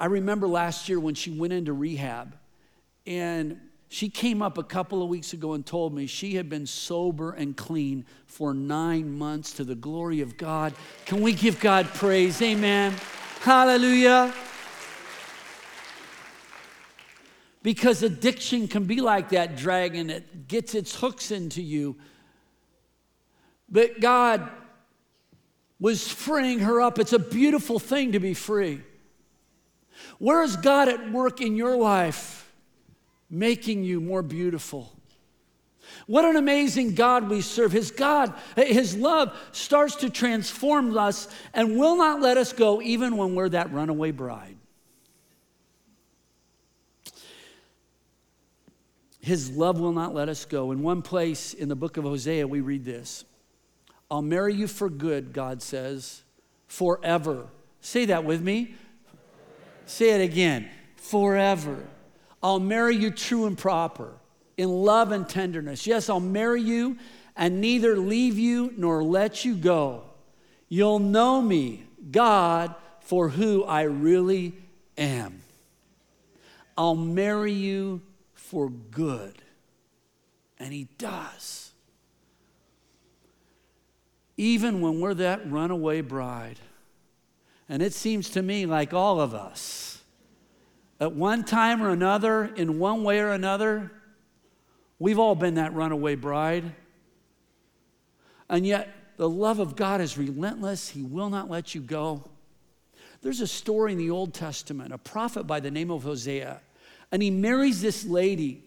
[0.00, 2.36] I remember last year when she went into rehab,
[3.06, 6.66] and she came up a couple of weeks ago and told me she had been
[6.66, 10.74] sober and clean for nine months to the glory of God.
[11.04, 12.42] Can we give God praise?
[12.42, 12.92] Amen.
[13.42, 14.34] Hallelujah.
[17.64, 21.96] Because addiction can be like that dragon, it gets its hooks into you.
[23.70, 24.50] But God
[25.80, 26.98] was freeing her up.
[26.98, 28.82] It's a beautiful thing to be free.
[30.18, 32.52] Where is God at work in your life,
[33.30, 34.92] making you more beautiful?
[36.06, 37.72] What an amazing God we serve.
[37.72, 43.16] His God, His love starts to transform us and will not let us go even
[43.16, 44.53] when we're that runaway bride.
[49.24, 50.70] His love will not let us go.
[50.70, 53.24] In one place in the book of Hosea, we read this
[54.10, 56.22] I'll marry you for good, God says,
[56.66, 57.46] forever.
[57.80, 58.74] Say that with me.
[59.86, 61.86] Say it again forever.
[62.42, 64.12] I'll marry you true and proper
[64.58, 65.86] in love and tenderness.
[65.86, 66.98] Yes, I'll marry you
[67.34, 70.04] and neither leave you nor let you go.
[70.68, 74.52] You'll know me, God, for who I really
[74.98, 75.40] am.
[76.76, 78.02] I'll marry you
[78.54, 79.34] for good.
[80.60, 81.72] And He does.
[84.36, 86.60] Even when we're that runaway bride,
[87.68, 90.02] And it seems to me like all of us,
[91.00, 93.90] at one time or another, in one way or another,
[94.98, 96.74] we've all been that runaway bride.
[98.48, 100.90] And yet, the love of God is relentless.
[100.90, 102.22] He will not let you go.
[103.22, 106.60] There's a story in the Old Testament, a prophet by the name of Hosea,
[107.14, 108.60] and he marries this lady.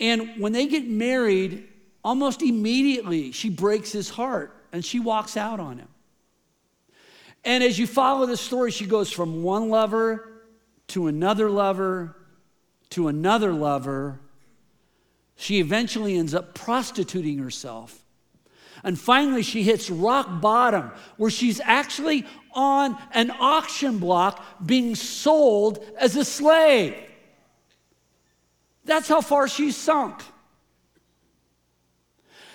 [0.00, 1.68] And when they get married,
[2.02, 5.88] almost immediately she breaks his heart and she walks out on him.
[7.44, 10.26] And as you follow the story, she goes from one lover
[10.88, 12.16] to another lover
[12.94, 14.20] to another lover.
[15.36, 18.06] She eventually ends up prostituting herself.
[18.82, 22.24] And finally, she hits rock bottom, where she's actually
[22.54, 26.94] on an auction block being sold as a slave.
[28.84, 30.22] That's how far she's sunk.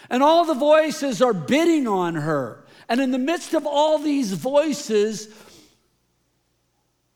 [0.09, 2.65] And all the voices are bidding on her.
[2.87, 5.29] And in the midst of all these voices,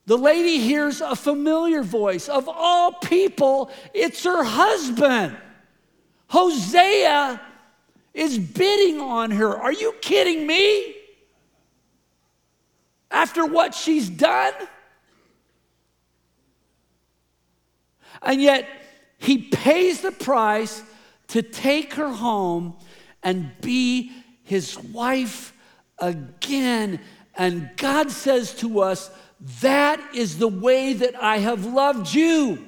[0.06, 2.30] the lady hears a familiar voice.
[2.30, 5.38] Of all people, it's her husband.
[6.28, 7.42] Hosea
[8.14, 9.58] is bidding on her.
[9.58, 10.96] Are you kidding me?
[13.10, 14.54] After what she's done?
[18.22, 18.68] And yet,
[19.24, 20.84] he pays the price
[21.30, 22.76] to take her home
[23.24, 24.12] and be
[24.44, 25.54] his wife
[25.98, 27.00] again.
[27.38, 29.10] And God says to us,
[29.62, 32.68] That is the way that I have loved you.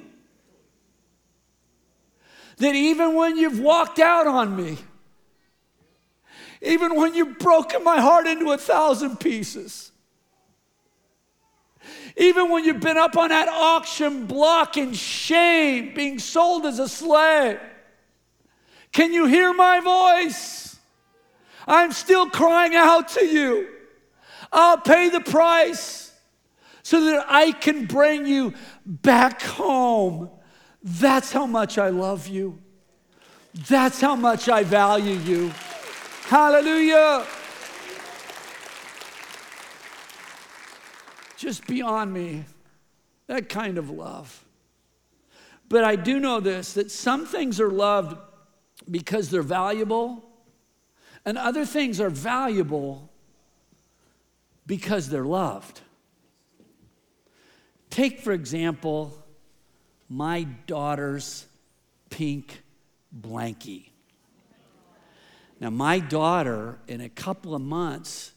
[2.56, 4.78] That even when you've walked out on me,
[6.62, 9.92] even when you've broken my heart into a thousand pieces,
[12.16, 16.88] even when you've been up on that auction block in shame, being sold as a
[16.88, 17.60] slave,
[18.92, 20.78] can you hear my voice?
[21.66, 23.68] I'm still crying out to you.
[24.52, 26.12] I'll pay the price
[26.82, 28.54] so that I can bring you
[28.86, 30.30] back home.
[30.82, 32.58] That's how much I love you.
[33.68, 35.52] That's how much I value you.
[36.28, 37.26] Hallelujah.
[41.36, 42.44] Just beyond me,
[43.26, 44.44] that kind of love.
[45.68, 48.16] But I do know this that some things are loved
[48.90, 50.22] because they're valuable
[51.24, 53.10] and other things are valuable
[54.64, 55.80] because they're loved.
[57.90, 59.12] Take, for example,
[60.08, 61.46] my daughter's
[62.10, 62.62] pink
[63.18, 63.90] blankie.
[65.58, 68.32] Now, my daughter, in a couple of months,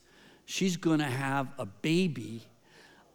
[0.45, 2.43] she's going to have a baby.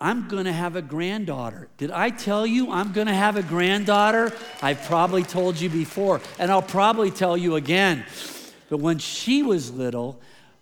[0.04, 1.68] I'm going to have a granddaughter.
[1.78, 4.34] Did I tell you I'm going to have a granddaughter?
[4.60, 8.04] I've probably told you before, and I'll probably tell you again.
[8.68, 10.20] But when she was little,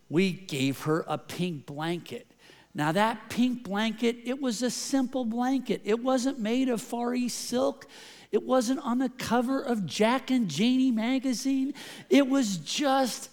[0.08, 2.28] we gave her a pink blanket.
[2.72, 5.80] Now, that pink blanket, it was a simple blanket.
[5.82, 7.88] It wasn't made of Far East silk.
[8.30, 11.74] It wasn't on the cover of Jack and Janie magazine.
[12.08, 13.28] It was just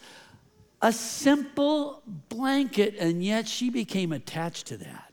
[0.82, 5.09] a simple blanket, and yet she became attached to that.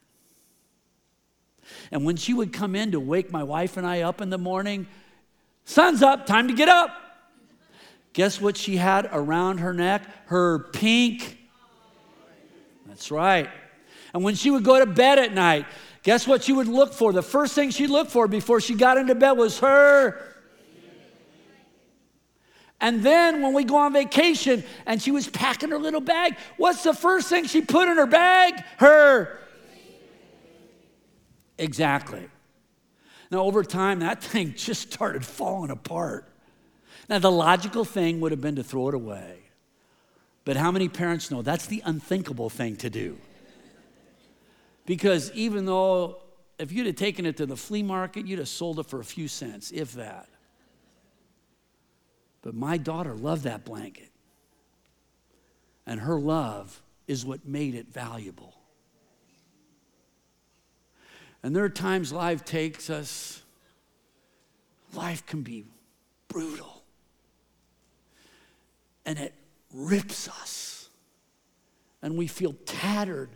[1.90, 4.38] And when she would come in to wake my wife and I up in the
[4.38, 4.86] morning,
[5.64, 6.90] sun's up, time to get up.
[8.12, 10.02] Guess what she had around her neck?
[10.26, 11.38] Her pink.
[12.86, 13.50] That's right.
[14.14, 15.66] And when she would go to bed at night,
[16.02, 17.12] guess what she would look for?
[17.12, 20.34] The first thing she'd look for before she got into bed was her.
[22.80, 26.82] And then when we go on vacation and she was packing her little bag, what's
[26.82, 28.62] the first thing she put in her bag?
[28.78, 29.40] Her.
[31.58, 32.28] Exactly.
[33.30, 36.28] Now, over time, that thing just started falling apart.
[37.08, 39.38] Now, the logical thing would have been to throw it away.
[40.44, 43.18] But how many parents know that's the unthinkable thing to do?
[44.86, 46.22] Because even though
[46.58, 49.04] if you'd have taken it to the flea market, you'd have sold it for a
[49.04, 50.28] few cents, if that.
[52.42, 54.10] But my daughter loved that blanket.
[55.86, 58.55] And her love is what made it valuable.
[61.46, 63.40] And there are times life takes us,
[64.92, 65.64] life can be
[66.26, 66.82] brutal
[69.04, 69.32] and it
[69.72, 70.88] rips us.
[72.02, 73.30] And we feel tattered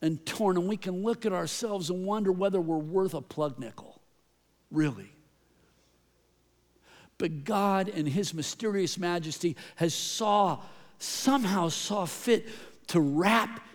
[0.00, 3.58] and torn, and we can look at ourselves and wonder whether we're worth a plug
[3.58, 4.00] nickel.
[4.70, 5.10] Really.
[7.18, 10.60] But God, in His mysterious majesty, has saw,
[11.00, 12.48] somehow saw fit
[12.86, 13.66] to wrap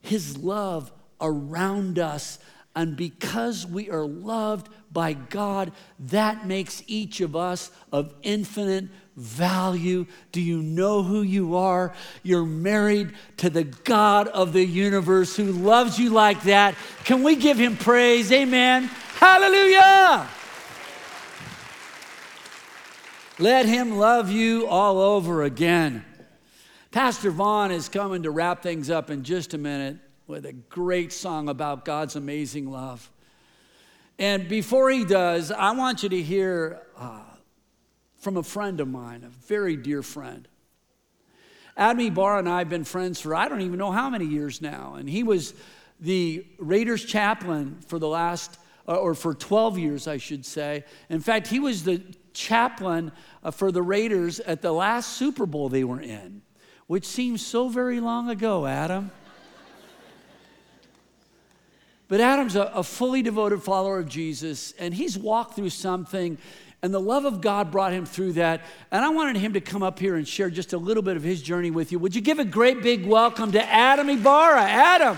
[0.00, 2.40] His love around us.
[2.74, 10.06] And because we are loved by God, that makes each of us of infinite value?
[10.32, 11.92] Do you know who you are?
[12.22, 16.74] You're married to the God of the universe who loves you like that.
[17.04, 18.32] Can we give him praise?
[18.32, 18.84] Amen.
[19.16, 20.26] Hallelujah.
[23.38, 26.04] Let him love you all over again.
[26.90, 31.12] Pastor Vaughn is coming to wrap things up in just a minute with a great
[31.12, 33.10] song about God's amazing love.
[34.18, 37.20] And before he does, I want you to hear uh,
[38.18, 40.46] from a friend of mine, a very dear friend.
[41.76, 44.60] Adam Barr and I have been friends for I don't even know how many years
[44.60, 44.94] now.
[44.94, 45.54] And he was
[46.00, 50.84] the Raiders chaplain for the last, uh, or for 12 years, I should say.
[51.08, 52.02] In fact, he was the
[52.34, 53.12] chaplain
[53.42, 56.42] uh, for the Raiders at the last Super Bowl they were in,
[56.86, 59.10] which seems so very long ago, Adam.
[62.12, 66.36] But Adam's a, a, fully devoted follower of Jesus, and he's walked through something,
[66.82, 68.60] and the love of God brought him through that.
[68.90, 71.22] And I wanted him to come up here and share just a little bit of
[71.22, 71.98] his journey with you.
[72.00, 74.60] Would you give a great big welcome to Adam Ibarra?
[74.60, 75.16] Adam.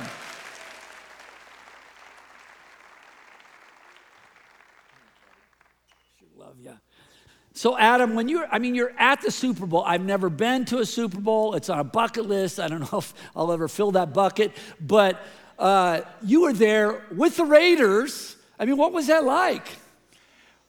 [7.56, 9.82] So, Adam, when you're, I mean, you're at the Super Bowl.
[9.84, 11.54] I've never been to a Super Bowl.
[11.54, 12.60] It's on a bucket list.
[12.60, 15.20] I don't know if I'll ever fill that bucket, but
[15.58, 18.36] uh, you were there with the Raiders.
[18.58, 19.68] I mean, what was that like?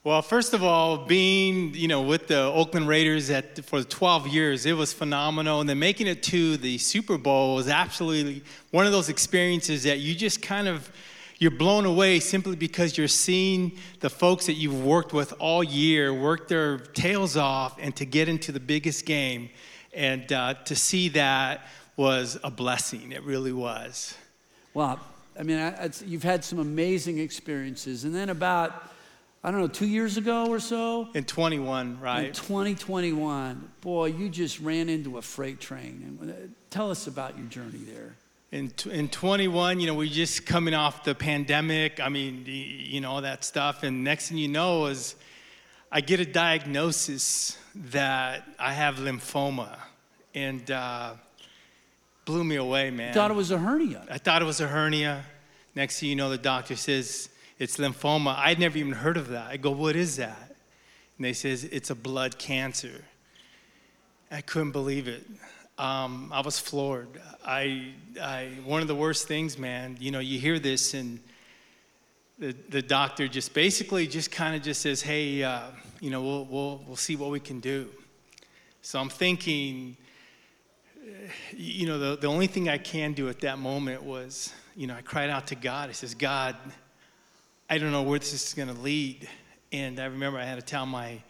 [0.05, 4.67] Well, first of all, being you know with the Oakland Raiders at, for 12 years,
[4.67, 8.91] it was phenomenal, and then making it to the Super Bowl was absolutely one of
[8.91, 10.91] those experiences that you just kind of
[11.39, 16.13] you're blown away simply because you're seeing the folks that you've worked with all year
[16.13, 19.49] work their tails off, and to get into the biggest game,
[19.91, 21.67] and uh, to see that
[21.97, 23.11] was a blessing.
[23.11, 24.15] It really was.
[24.75, 24.99] Well,
[25.39, 25.73] I mean,
[26.05, 28.03] you've had some amazing experiences.
[28.03, 28.89] And then about,
[29.41, 31.07] I don't know, two years ago or so?
[31.13, 32.25] In 21, right?
[32.25, 36.17] In 2021, boy, you just ran into a freight train.
[36.19, 36.33] And uh,
[36.69, 38.15] tell us about your journey there.
[38.51, 42.01] In, in 21, you know, we just coming off the pandemic.
[42.01, 43.83] I mean, you know, all that stuff.
[43.83, 45.15] And next thing you know is
[45.89, 49.77] I get a diagnosis that I have lymphoma.
[50.33, 51.13] And, uh,
[52.25, 53.11] blew me away, man.
[53.11, 54.05] I thought it was a hernia.
[54.09, 55.23] I thought it was a hernia.
[55.75, 58.35] Next thing you know, the doctor says it's lymphoma.
[58.37, 59.47] I'd never even heard of that.
[59.49, 60.55] I go, what is that?
[61.17, 63.05] And they says it's a blood cancer.
[64.31, 65.23] I couldn't believe it.
[65.77, 67.09] Um, I was floored.
[67.45, 69.97] I, I, one of the worst things, man.
[69.99, 71.19] You know, you hear this and
[72.39, 75.67] the, the doctor just basically just kind of just says, hey, uh,
[76.01, 77.89] you know, we'll, we'll, we'll see what we can do.
[78.81, 79.97] So I'm thinking,
[81.55, 84.95] you know, the, the only thing I can do at that moment was, you know,
[84.95, 85.89] I cried out to God.
[85.89, 86.55] I says, God,
[87.69, 89.27] I don't know where this is going to lead.
[89.71, 91.21] And I remember I had to tell my,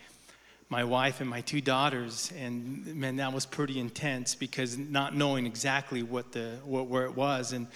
[0.70, 5.46] my wife and my two daughters, and man, that was pretty intense because not knowing
[5.46, 7.54] exactly what the, what, where it was.
[7.54, 7.68] And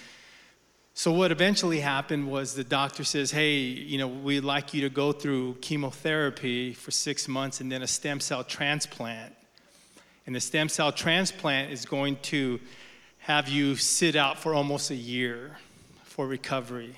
[0.93, 4.89] so what eventually happened was the doctor says, hey, you know, we'd like you to
[4.89, 9.33] go through chemotherapy for six months and then a stem cell transplant.
[10.29, 12.59] And the stem cell transplant is going to
[13.17, 15.57] have you sit out for almost a year
[16.03, 16.95] for recovery.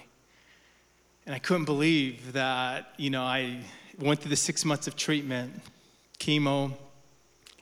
[1.26, 3.62] And I couldn't believe that, you know, I
[3.98, 5.62] went through the six months of treatment,
[6.20, 6.74] chemo,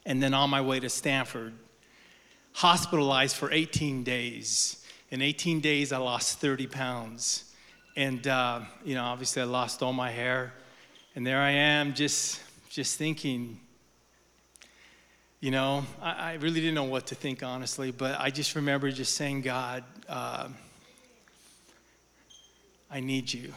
[0.08, 1.54] and then on my way to Stanford,
[2.54, 4.84] hospitalized for 18 days.
[5.12, 7.54] In 18 days, I lost 30 pounds.
[7.96, 10.52] And, uh, you know, obviously I lost all my hair.
[11.14, 12.42] And there I am just,
[12.72, 13.60] just thinking,
[15.40, 18.92] you know, I, I, really didn't know what to think, honestly, but I just remember
[18.92, 20.50] just saying, God, uh,
[22.92, 23.54] I need you.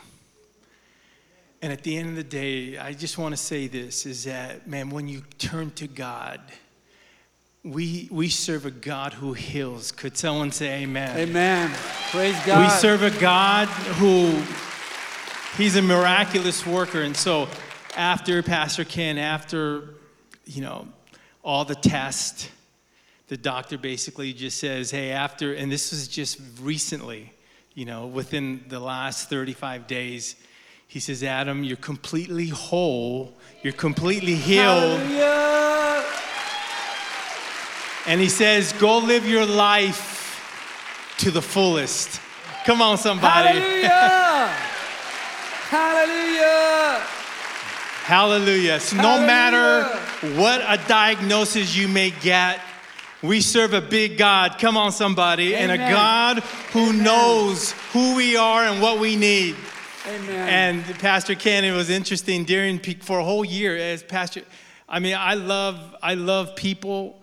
[1.60, 4.68] And at the end of the day, I just want to say this is that,
[4.68, 6.40] man, when you turn to God,
[7.64, 9.90] we, we serve a God who heals.
[9.90, 11.16] Could someone say amen?
[11.16, 11.70] Amen.
[12.10, 12.62] Praise God.
[12.62, 14.40] We serve a God who,
[15.56, 17.02] he's a miraculous worker.
[17.02, 17.48] And so
[17.96, 19.94] after Pastor Ken, after,
[20.44, 20.88] you know,
[21.42, 22.48] all the tests.
[23.28, 27.32] The doctor basically just says, hey, after, and this was just recently,
[27.74, 30.36] you know, within the last 35 days,
[30.86, 35.00] he says, Adam, you're completely whole, you're completely healed.
[35.00, 36.04] Hallelujah.
[38.06, 40.10] And he says, go live your life
[41.18, 42.20] to the fullest.
[42.66, 43.58] Come on, somebody.
[43.58, 44.48] Hallelujah.
[45.70, 47.06] Hallelujah.
[48.02, 48.80] Hallelujah.
[48.80, 49.26] So no Hallelujah.
[49.26, 52.60] matter what a diagnosis you may get,
[53.22, 54.58] we serve a big God.
[54.58, 55.54] Come on, somebody.
[55.54, 55.70] Amen.
[55.70, 56.38] And a God
[56.72, 57.04] who Amen.
[57.04, 59.54] knows who we are and what we need.
[60.08, 60.82] Amen.
[60.84, 64.42] And Pastor Ken, it was interesting during for a whole year as Pastor.
[64.88, 67.22] I mean, I love I love people,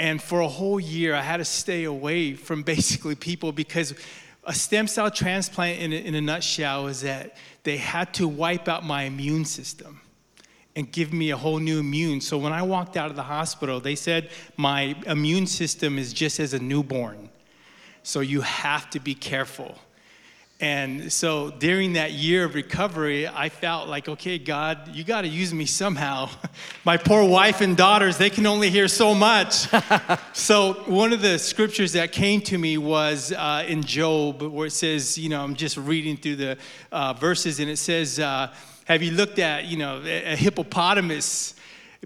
[0.00, 3.94] and for a whole year I had to stay away from basically people because
[4.42, 8.66] a stem cell transplant in a, in a nutshell is that they had to wipe
[8.66, 10.00] out my immune system
[10.78, 12.20] and give me a whole new immune.
[12.20, 16.38] So when I walked out of the hospital, they said my immune system is just
[16.38, 17.30] as a newborn.
[18.04, 19.76] So you have to be careful.
[20.60, 25.28] And so during that year of recovery, I felt like, okay, God, you got to
[25.28, 26.30] use me somehow.
[26.84, 29.66] My poor wife and daughters, they can only hear so much.
[30.32, 34.72] so one of the scriptures that came to me was uh, in Job, where it
[34.72, 36.58] says, you know, I'm just reading through the
[36.92, 38.54] uh, verses, and it says, uh,
[38.88, 41.54] have you looked at, you know, a hippopotamus?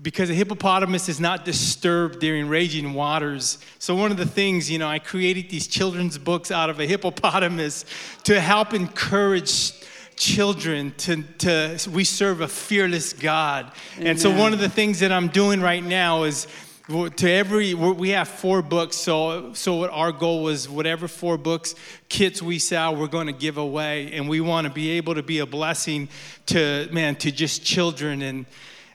[0.01, 3.59] because a hippopotamus is not disturbed during raging waters.
[3.79, 6.87] So, one of the things, you know, I created these children's books out of a
[6.87, 7.85] hippopotamus
[8.25, 9.73] to help encourage
[10.17, 13.71] children to, to we serve a fearless God.
[13.97, 14.07] Amen.
[14.07, 16.47] And so, one of the things that I'm doing right now is
[16.89, 21.77] to every we have four books so so what our goal was whatever four books
[22.09, 25.23] kits we sell we're going to give away and we want to be able to
[25.23, 26.09] be a blessing
[26.45, 28.47] to man to just children and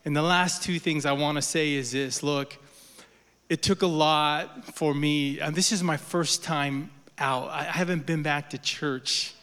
[0.07, 2.57] and the last two things I want to say is this look,
[3.49, 5.41] it took a lot for me.
[5.41, 7.49] And this is my first time out.
[7.49, 9.33] I haven't been back to church.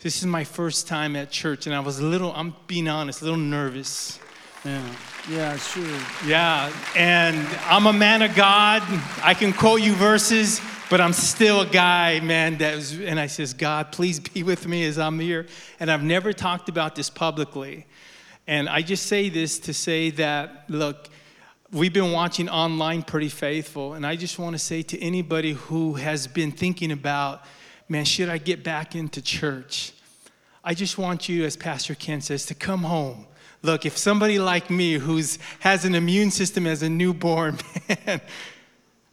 [0.00, 3.22] This is my first time at church, and I was a little, I'm being honest,
[3.22, 4.18] a little nervous.
[4.64, 4.82] Yeah,
[5.30, 5.84] yeah, sure.
[6.26, 8.82] Yeah, and I'm a man of God.
[9.22, 13.26] I can quote you verses, but I'm still a guy, man, that was, and I
[13.26, 15.46] says, God, please be with me as I'm here.
[15.80, 17.86] And I've never talked about this publicly.
[18.46, 21.10] And I just say this to say that, look,
[21.70, 25.94] we've been watching online Pretty Faithful, and I just want to say to anybody who
[25.94, 27.42] has been thinking about,
[27.88, 29.92] man, should I get back into church?
[30.64, 33.26] I just want you, as Pastor Ken says, to come home.
[33.62, 37.58] Look, if somebody like me who's has an immune system as a newborn,
[38.06, 38.20] man,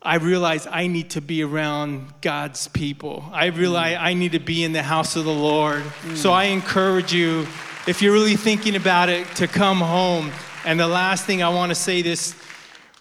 [0.02, 3.28] I realize I need to be around God's people.
[3.32, 4.02] I realize mm.
[4.02, 5.82] I need to be in the house of the Lord.
[5.82, 6.16] Mm.
[6.16, 7.48] So I encourage you
[7.88, 10.32] if you're really thinking about it, to come home.
[10.66, 12.34] And the last thing I want to say this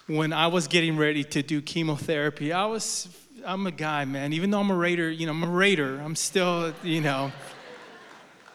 [0.07, 3.09] when I was getting ready to do chemotherapy, I was,
[3.47, 4.34] I'm a guy, man.
[4.34, 7.32] Even though I'm a raider, you know, I'm a raider, I'm still, you know,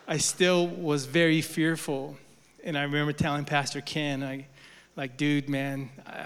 [0.07, 2.15] I still was very fearful.
[2.63, 4.47] And I remember telling Pastor Ken, I,
[4.95, 6.25] like, dude, man, uh,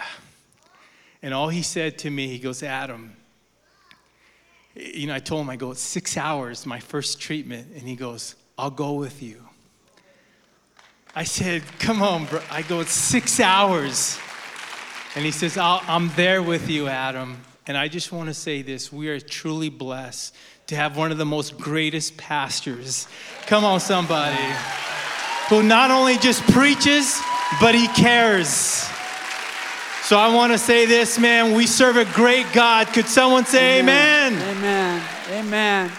[1.21, 3.15] and all he said to me, he goes, Adam,
[4.75, 7.67] you know, I told him, I go, six hours, my first treatment.
[7.75, 9.41] And he goes, I'll go with you.
[11.15, 12.41] I said, Come on, bro.
[12.49, 14.17] I go, It's six hours.
[15.15, 17.37] And he says, I'm there with you, Adam.
[17.67, 20.35] And I just want to say this we are truly blessed
[20.67, 23.07] to have one of the most greatest pastors.
[23.45, 24.41] Come on, somebody.
[25.49, 27.21] Who not only just preaches,
[27.59, 28.87] but he cares.
[30.03, 31.53] So I want to say this, man.
[31.53, 32.87] We serve a great God.
[32.87, 34.33] Could someone say amen?
[34.33, 35.01] Amen.
[35.29, 35.91] Amen.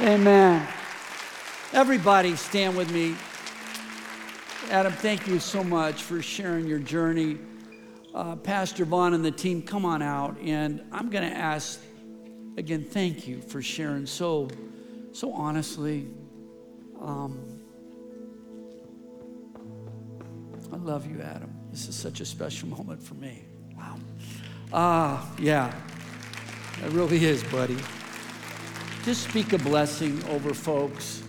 [0.00, 0.20] Amen.
[0.20, 0.68] amen.
[1.72, 3.16] Everybody stand with me.
[4.70, 7.38] Adam, thank you so much for sharing your journey.
[8.14, 10.38] Uh, Pastor Vaughn and the team, come on out.
[10.40, 11.80] And I'm going to ask
[12.56, 14.48] again, thank you for sharing so,
[15.12, 16.06] so honestly.
[17.00, 17.53] Um,
[20.74, 21.54] I love you, Adam.
[21.70, 23.44] This is such a special moment for me.
[23.76, 23.96] Wow.
[24.72, 25.72] Ah, yeah.
[26.84, 27.76] It really is, buddy.
[29.04, 31.22] Just speak a blessing over folks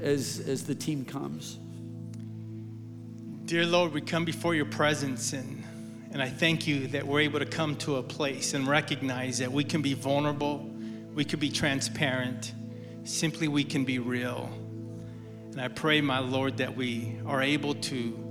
[0.00, 1.58] as, as the team comes.
[3.44, 5.62] Dear Lord, we come before your presence and,
[6.12, 9.52] and I thank you that we're able to come to a place and recognize that
[9.52, 10.66] we can be vulnerable,
[11.12, 12.54] we can be transparent,
[13.04, 14.48] simply we can be real.
[15.52, 18.27] And I pray, my Lord, that we are able to,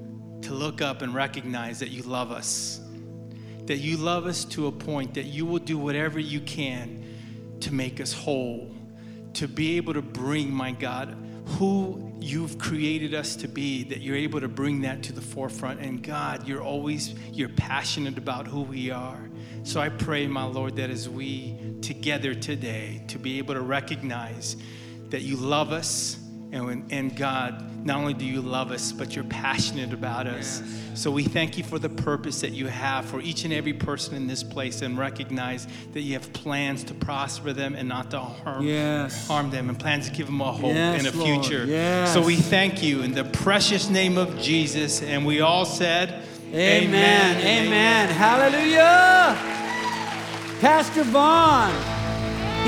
[0.47, 2.79] to look up and recognize that you love us,
[3.65, 7.03] that you love us to a point that you will do whatever you can
[7.59, 8.73] to make us whole,
[9.33, 11.17] to be able to bring, my God,
[11.57, 15.81] who you've created us to be, that you're able to bring that to the forefront.
[15.81, 19.29] And God, you're always, you're passionate about who we are.
[19.63, 24.55] So I pray, my Lord, that as we together today to be able to recognize
[25.09, 26.17] that you love us
[26.51, 30.61] and, and God, not only do you love us, but you're passionate about us.
[30.61, 31.01] Yes.
[31.01, 34.15] So we thank you for the purpose that you have for each and every person
[34.15, 38.19] in this place and recognize that you have plans to prosper them and not to
[38.19, 39.27] harm, yes.
[39.27, 41.45] harm them and plans to give them a hope yes, and a Lord.
[41.45, 42.07] future.
[42.07, 45.01] So we thank you in the precious name of Jesus.
[45.01, 46.23] And we all said,
[46.53, 47.37] Amen.
[47.37, 47.67] Amen.
[47.67, 48.09] Amen.
[48.09, 49.37] Hallelujah.
[50.61, 51.96] Pastor Vaughn.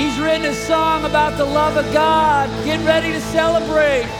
[0.00, 2.48] He's written a song about the love of God.
[2.64, 4.19] Get ready to celebrate.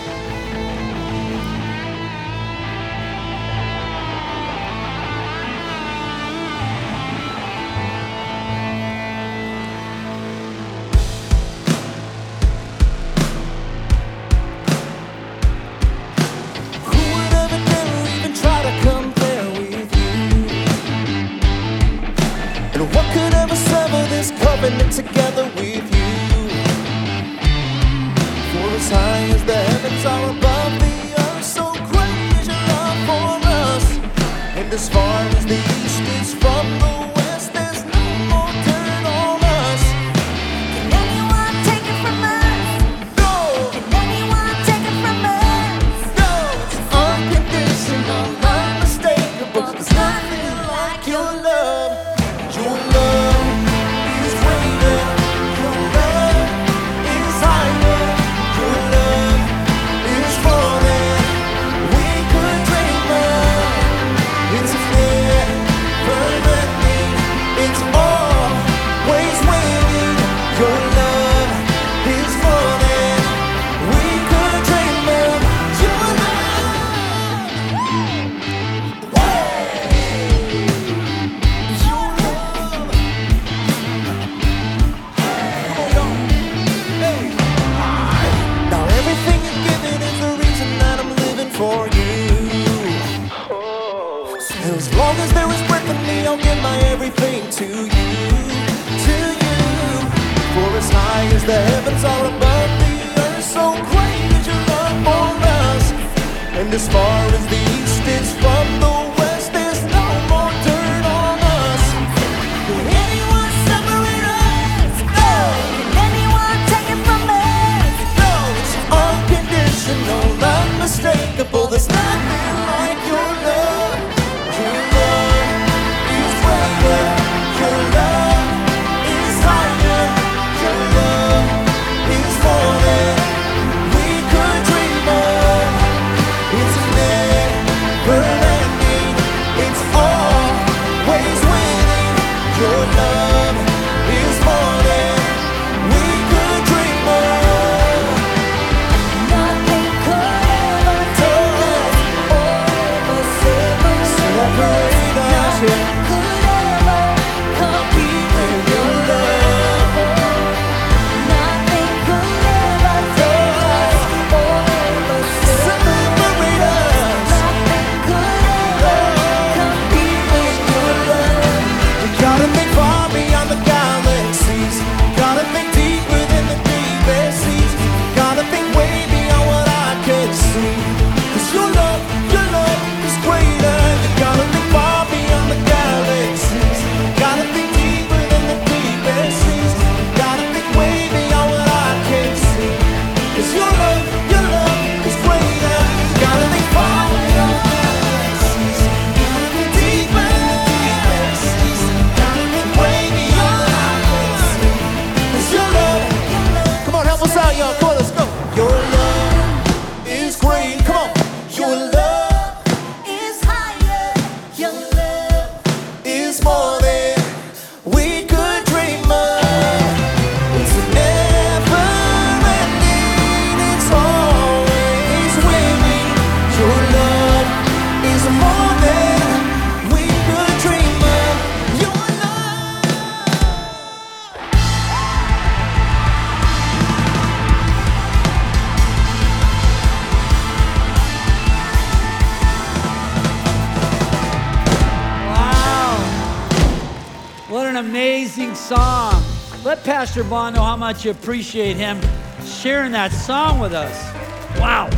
[250.10, 252.00] Pastor Vaughn know how much you appreciate him
[252.44, 254.12] sharing that song with us.
[254.58, 254.90] Wow.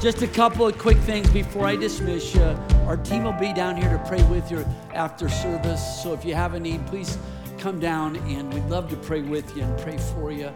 [0.00, 2.42] Just a couple of quick things before I dismiss you.
[2.88, 6.02] Our team will be down here to pray with you after service.
[6.02, 7.16] So if you have a need, please
[7.56, 10.52] come down and we'd love to pray with you and pray for you.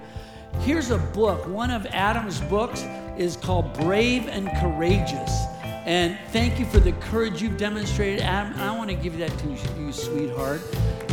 [0.63, 1.47] Here's a book.
[1.47, 2.83] One of Adam's books
[3.17, 5.45] is called Brave and Courageous.
[5.63, 8.59] And thank you for the courage you've demonstrated, Adam.
[8.59, 10.63] I want to give that to you, sweetheart.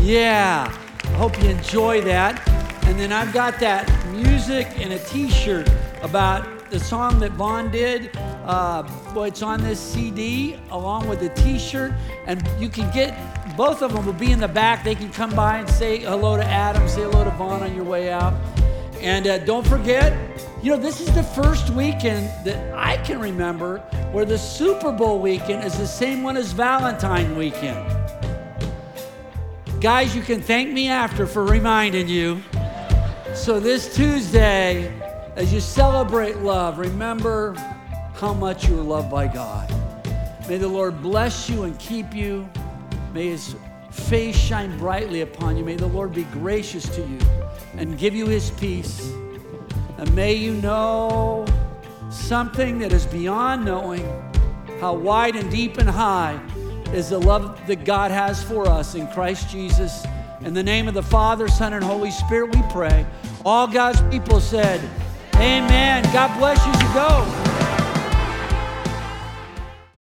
[0.01, 0.75] Yeah.
[1.07, 2.47] I hope you enjoy that.
[2.85, 5.69] And then I've got that music and a t shirt
[6.01, 8.15] about the song that Vaughn did.
[8.17, 8.83] Uh,
[9.13, 11.93] well, it's on this CD along with the t shirt.
[12.27, 13.17] And you can get
[13.55, 14.83] both of them will be in the back.
[14.83, 17.85] They can come by and say hello to Adam, say hello to Vaughn on your
[17.85, 18.33] way out.
[18.99, 20.13] And uh, don't forget,
[20.61, 23.79] you know, this is the first weekend that I can remember
[24.11, 27.94] where the Super Bowl weekend is the same one as Valentine weekend.
[29.81, 32.41] Guys, you can thank me after for reminding you.
[33.33, 34.91] So, this Tuesday,
[35.35, 37.53] as you celebrate love, remember
[38.15, 39.69] how much you are loved by God.
[40.47, 42.49] May the Lord bless you and keep you.
[43.13, 43.55] May his
[43.91, 45.65] face shine brightly upon you.
[45.65, 47.19] May the Lord be gracious to you
[47.77, 49.11] and give you his peace.
[49.97, 51.45] And may you know
[52.09, 54.05] something that is beyond knowing
[54.79, 56.39] how wide and deep and high
[56.93, 60.05] is the love that God has for us in Christ Jesus.
[60.41, 63.05] In the name of the Father, Son, and Holy Spirit, we pray.
[63.43, 64.79] All God's people said,
[65.35, 66.03] Amen.
[66.13, 67.44] God bless you as you go.